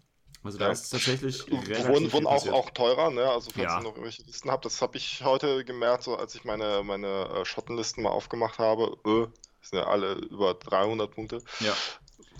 [0.43, 0.71] Also da ja.
[0.71, 3.29] ist tatsächlich wurden, wurden auch, auch teurer, ne?
[3.29, 3.77] Also falls ja.
[3.77, 7.29] ihr noch irgendwelche Listen habt, das habe ich heute gemerkt, so als ich meine, meine
[7.29, 8.97] äh, Schottenlisten mal aufgemacht habe.
[9.05, 9.27] Äh,
[9.65, 11.41] sind ja alle über 300 Punkte.
[11.59, 11.73] Ja.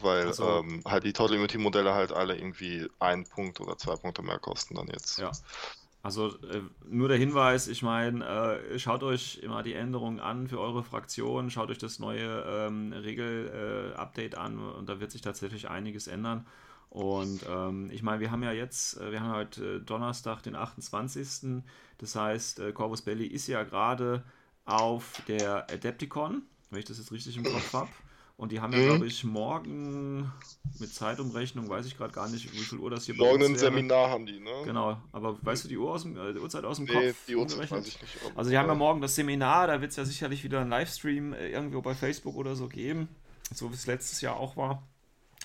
[0.01, 3.95] Weil also, ähm, halt die Total Immunity Modelle halt alle irgendwie einen Punkt oder zwei
[3.95, 5.19] Punkte mehr kosten dann jetzt.
[5.19, 5.31] Ja.
[6.01, 10.59] Also äh, nur der Hinweis, ich meine, äh, schaut euch immer die Änderungen an für
[10.59, 15.69] eure Fraktion, schaut euch das neue ähm, Regel-Update äh, an und da wird sich tatsächlich
[15.69, 16.45] einiges ändern.
[16.93, 21.63] Und ähm, ich meine, wir haben ja jetzt, äh, wir haben heute Donnerstag, den 28.
[21.97, 24.23] Das heißt, äh, Corvus Belli ist ja gerade
[24.65, 27.89] auf der Adepticon, wenn ich das jetzt richtig im Kopf habe.
[28.37, 28.85] Und die haben ja, Mhm.
[28.85, 30.31] glaube ich, morgen
[30.79, 33.57] mit Zeitumrechnung, weiß ich gerade gar nicht, wie viel Uhr das hier Morgen uns ein.
[33.57, 34.51] Seminar haben die, ne?
[34.65, 37.25] Genau, aber weißt du die, Uhr aus dem, äh, die Uhrzeit aus dem Nee, Kopf?
[37.27, 38.17] die Uhrzeit weiß ich nicht.
[38.37, 40.69] Also die haben ja äh, morgen das Seminar, da wird es ja sicherlich wieder einen
[40.69, 43.07] Livestream äh, irgendwo bei Facebook oder so geben,
[43.53, 44.87] so wie es letztes Jahr auch war,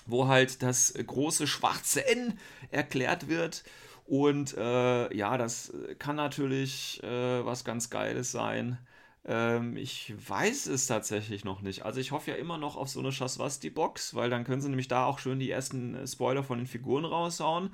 [0.09, 2.37] wo halt das große schwarze N
[2.71, 3.63] erklärt wird.
[4.05, 8.79] Und äh, ja, das kann natürlich äh, was ganz Geiles sein.
[9.25, 11.83] Ähm, ich weiß es tatsächlich noch nicht.
[11.85, 14.87] Also ich hoffe ja immer noch auf so eine Shaswasti-Box, weil dann können sie nämlich
[14.87, 17.73] da auch schön die ersten äh, Spoiler von den Figuren raushauen.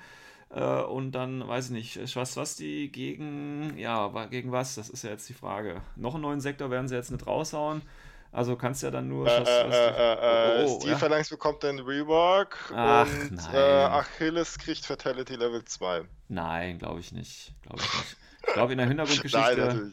[0.49, 4.75] Äh, und dann, weiß ich nicht, Shaswasti gegen, ja, gegen was?
[4.75, 5.81] Das ist ja jetzt die Frage.
[5.95, 7.81] Noch einen neuen Sektor werden sie jetzt nicht raushauen.
[8.35, 10.97] Also kannst ja dann nur Äh, äh, Shaswasti- äh, äh, Oh, oh, Steve ja.
[10.97, 13.53] Phalanx bekommt den Rework Ach, und nein.
[13.55, 16.03] äh, Achilles kriegt Fatality Level 2.
[16.27, 17.53] Nein, glaube ich nicht.
[17.63, 18.17] Glaube ich nicht.
[18.47, 19.91] Ich glaube, in der Nein, Hintergrundgeschichte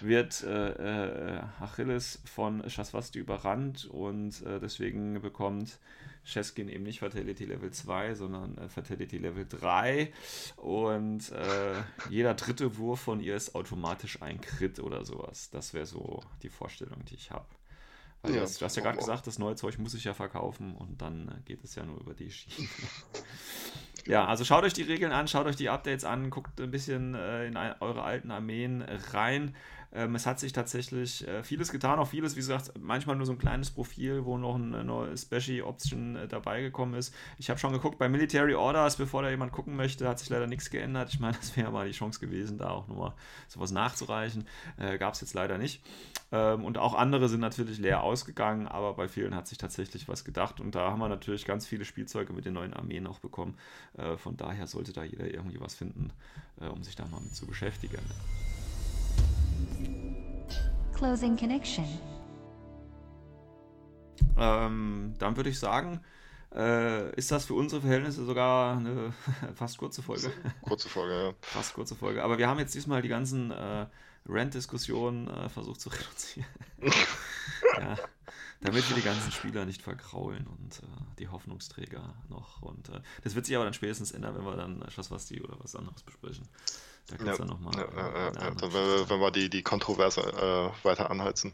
[0.00, 5.78] wird äh, äh, Achilles von Shaswasti überrannt und äh, deswegen bekommt
[6.24, 10.12] Cheskin eben nicht Fatality Level 2, sondern äh, Fatality Level 3
[10.56, 11.74] und äh,
[12.10, 15.50] jeder dritte Wurf von ihr ist automatisch ein Crit oder sowas.
[15.50, 17.46] Das wäre so die Vorstellung, die ich habe.
[18.22, 18.98] Weil Ja, du hast, du hast ja gerade wow.
[18.98, 22.00] gesagt, das neue Zeug muss ich ja verkaufen und dann äh, geht es ja nur
[22.00, 22.68] über die Schiene.
[24.04, 27.14] Ja, also schaut euch die Regeln an, schaut euch die Updates an, guckt ein bisschen
[27.14, 29.54] äh, in ein, eure alten Armeen rein.
[29.94, 33.32] Ähm, es hat sich tatsächlich äh, vieles getan, auch vieles, wie gesagt, manchmal nur so
[33.32, 37.14] ein kleines Profil, wo noch eine neue Special-Option äh, dabei gekommen ist.
[37.38, 40.46] Ich habe schon geguckt bei Military Orders, bevor da jemand gucken möchte, hat sich leider
[40.46, 41.10] nichts geändert.
[41.12, 43.12] Ich meine, das wäre mal die Chance gewesen, da auch nochmal
[43.48, 44.46] sowas nachzureichen.
[44.78, 45.82] Äh, Gab es jetzt leider nicht.
[46.30, 50.24] Ähm, und auch andere sind natürlich leer ausgegangen, aber bei vielen hat sich tatsächlich was
[50.24, 50.60] gedacht.
[50.60, 53.58] Und da haben wir natürlich ganz viele Spielzeuge mit den neuen Armeen auch bekommen.
[53.98, 56.10] Äh, von daher sollte da jeder irgendwie was finden,
[56.60, 58.00] äh, um sich da mal mit zu beschäftigen.
[60.94, 61.84] Closing connection.
[64.38, 66.00] Ähm, dann würde ich sagen,
[66.54, 69.12] äh, ist das für unsere Verhältnisse sogar eine
[69.54, 70.32] fast kurze Folge.
[70.62, 71.34] Kurze Folge, ja.
[71.40, 72.22] Fast kurze Folge.
[72.22, 73.86] Aber wir haben jetzt diesmal die ganzen äh,
[74.26, 76.46] Rant-Diskussionen äh, versucht zu reduzieren.
[77.78, 77.96] ja,
[78.60, 82.62] damit wir die ganzen Spieler nicht verkraulen und äh, die Hoffnungsträger noch.
[82.62, 85.74] Und äh, das wird sich aber dann spätestens ändern, wenn wir dann Schlosswasti oder was
[85.74, 86.48] anderes besprechen.
[87.08, 87.74] Da kann Ja, dann nochmal.
[87.76, 88.30] ja, äh, ja, ja, ja.
[88.30, 91.52] Dann, wenn, wir, die, die Kontroverse äh, weiter anheizen.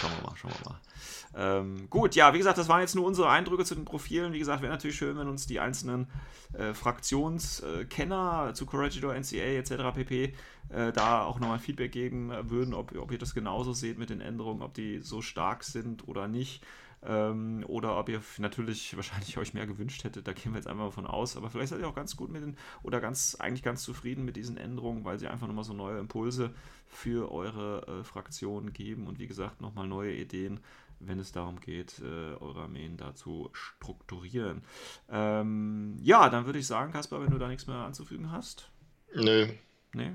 [0.00, 0.80] Schauen wir mal, schauen wir mal.
[1.34, 4.32] Ähm, gut, ja, wie gesagt, das waren jetzt nur unsere Eindrücke zu den Profilen.
[4.32, 6.08] Wie gesagt, wäre natürlich schön, wenn uns die einzelnen
[6.54, 9.94] äh, Fraktionskenner zu Corregidor, NCA etc.
[9.94, 10.34] pp.
[10.70, 14.20] Äh, da auch nochmal Feedback geben würden, ob, ob ihr das genauso seht mit den
[14.20, 16.62] Änderungen, ob die so stark sind oder nicht.
[17.02, 20.84] Ähm, oder ob ihr natürlich wahrscheinlich euch mehr gewünscht hättet, da gehen wir jetzt einfach
[20.84, 21.36] mal von aus.
[21.36, 24.36] Aber vielleicht seid ihr auch ganz gut mit den oder ganz eigentlich ganz zufrieden mit
[24.36, 26.54] diesen Änderungen, weil sie einfach nochmal so neue Impulse
[26.86, 30.60] für eure äh, Fraktion geben und wie gesagt nochmal neue Ideen,
[31.00, 34.62] wenn es darum geht, äh, eure Armeen da zu strukturieren.
[35.08, 38.70] Ähm, ja, dann würde ich sagen, Kaspar, wenn du da nichts mehr anzufügen hast.
[39.14, 39.48] Nö.
[39.94, 40.12] Nee?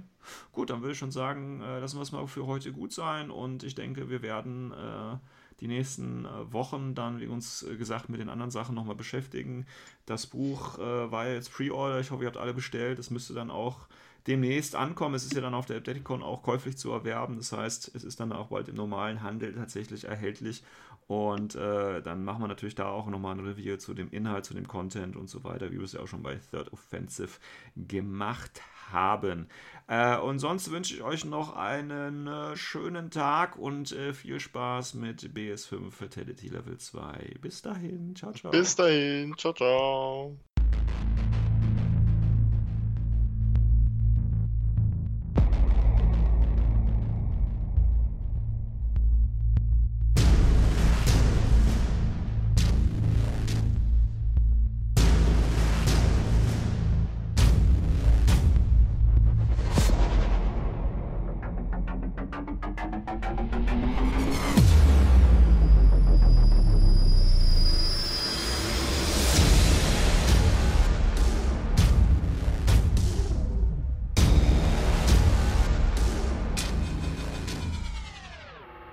[0.51, 3.31] Gut, dann würde ich schon sagen, äh, lassen wir es mal für heute gut sein
[3.31, 5.17] und ich denke, wir werden äh,
[5.59, 9.65] die nächsten äh, Wochen dann, wie uns äh, gesagt, mit den anderen Sachen nochmal beschäftigen.
[10.05, 12.99] Das Buch äh, war jetzt Pre-Order, ich hoffe, ihr habt alle bestellt.
[12.99, 13.87] Es müsste dann auch
[14.27, 15.15] demnächst ankommen.
[15.15, 17.37] Es ist ja dann auf der Adepticon auch käuflich zu erwerben.
[17.37, 20.63] Das heißt, es ist dann auch bald im normalen Handel tatsächlich erhältlich.
[21.07, 24.53] Und äh, dann machen wir natürlich da auch nochmal ein Review zu dem Inhalt, zu
[24.53, 27.39] dem Content und so weiter, wie wir es ja auch schon bei Third Offensive
[27.75, 28.61] gemacht
[28.93, 29.47] haben.
[29.87, 34.93] Äh, und sonst wünsche ich euch noch einen äh, schönen Tag und äh, viel Spaß
[34.93, 37.35] mit BS5 Fatality Level 2.
[37.41, 38.15] Bis dahin.
[38.15, 38.51] Ciao, ciao.
[38.51, 39.35] Bis dahin.
[39.37, 40.37] Ciao, ciao.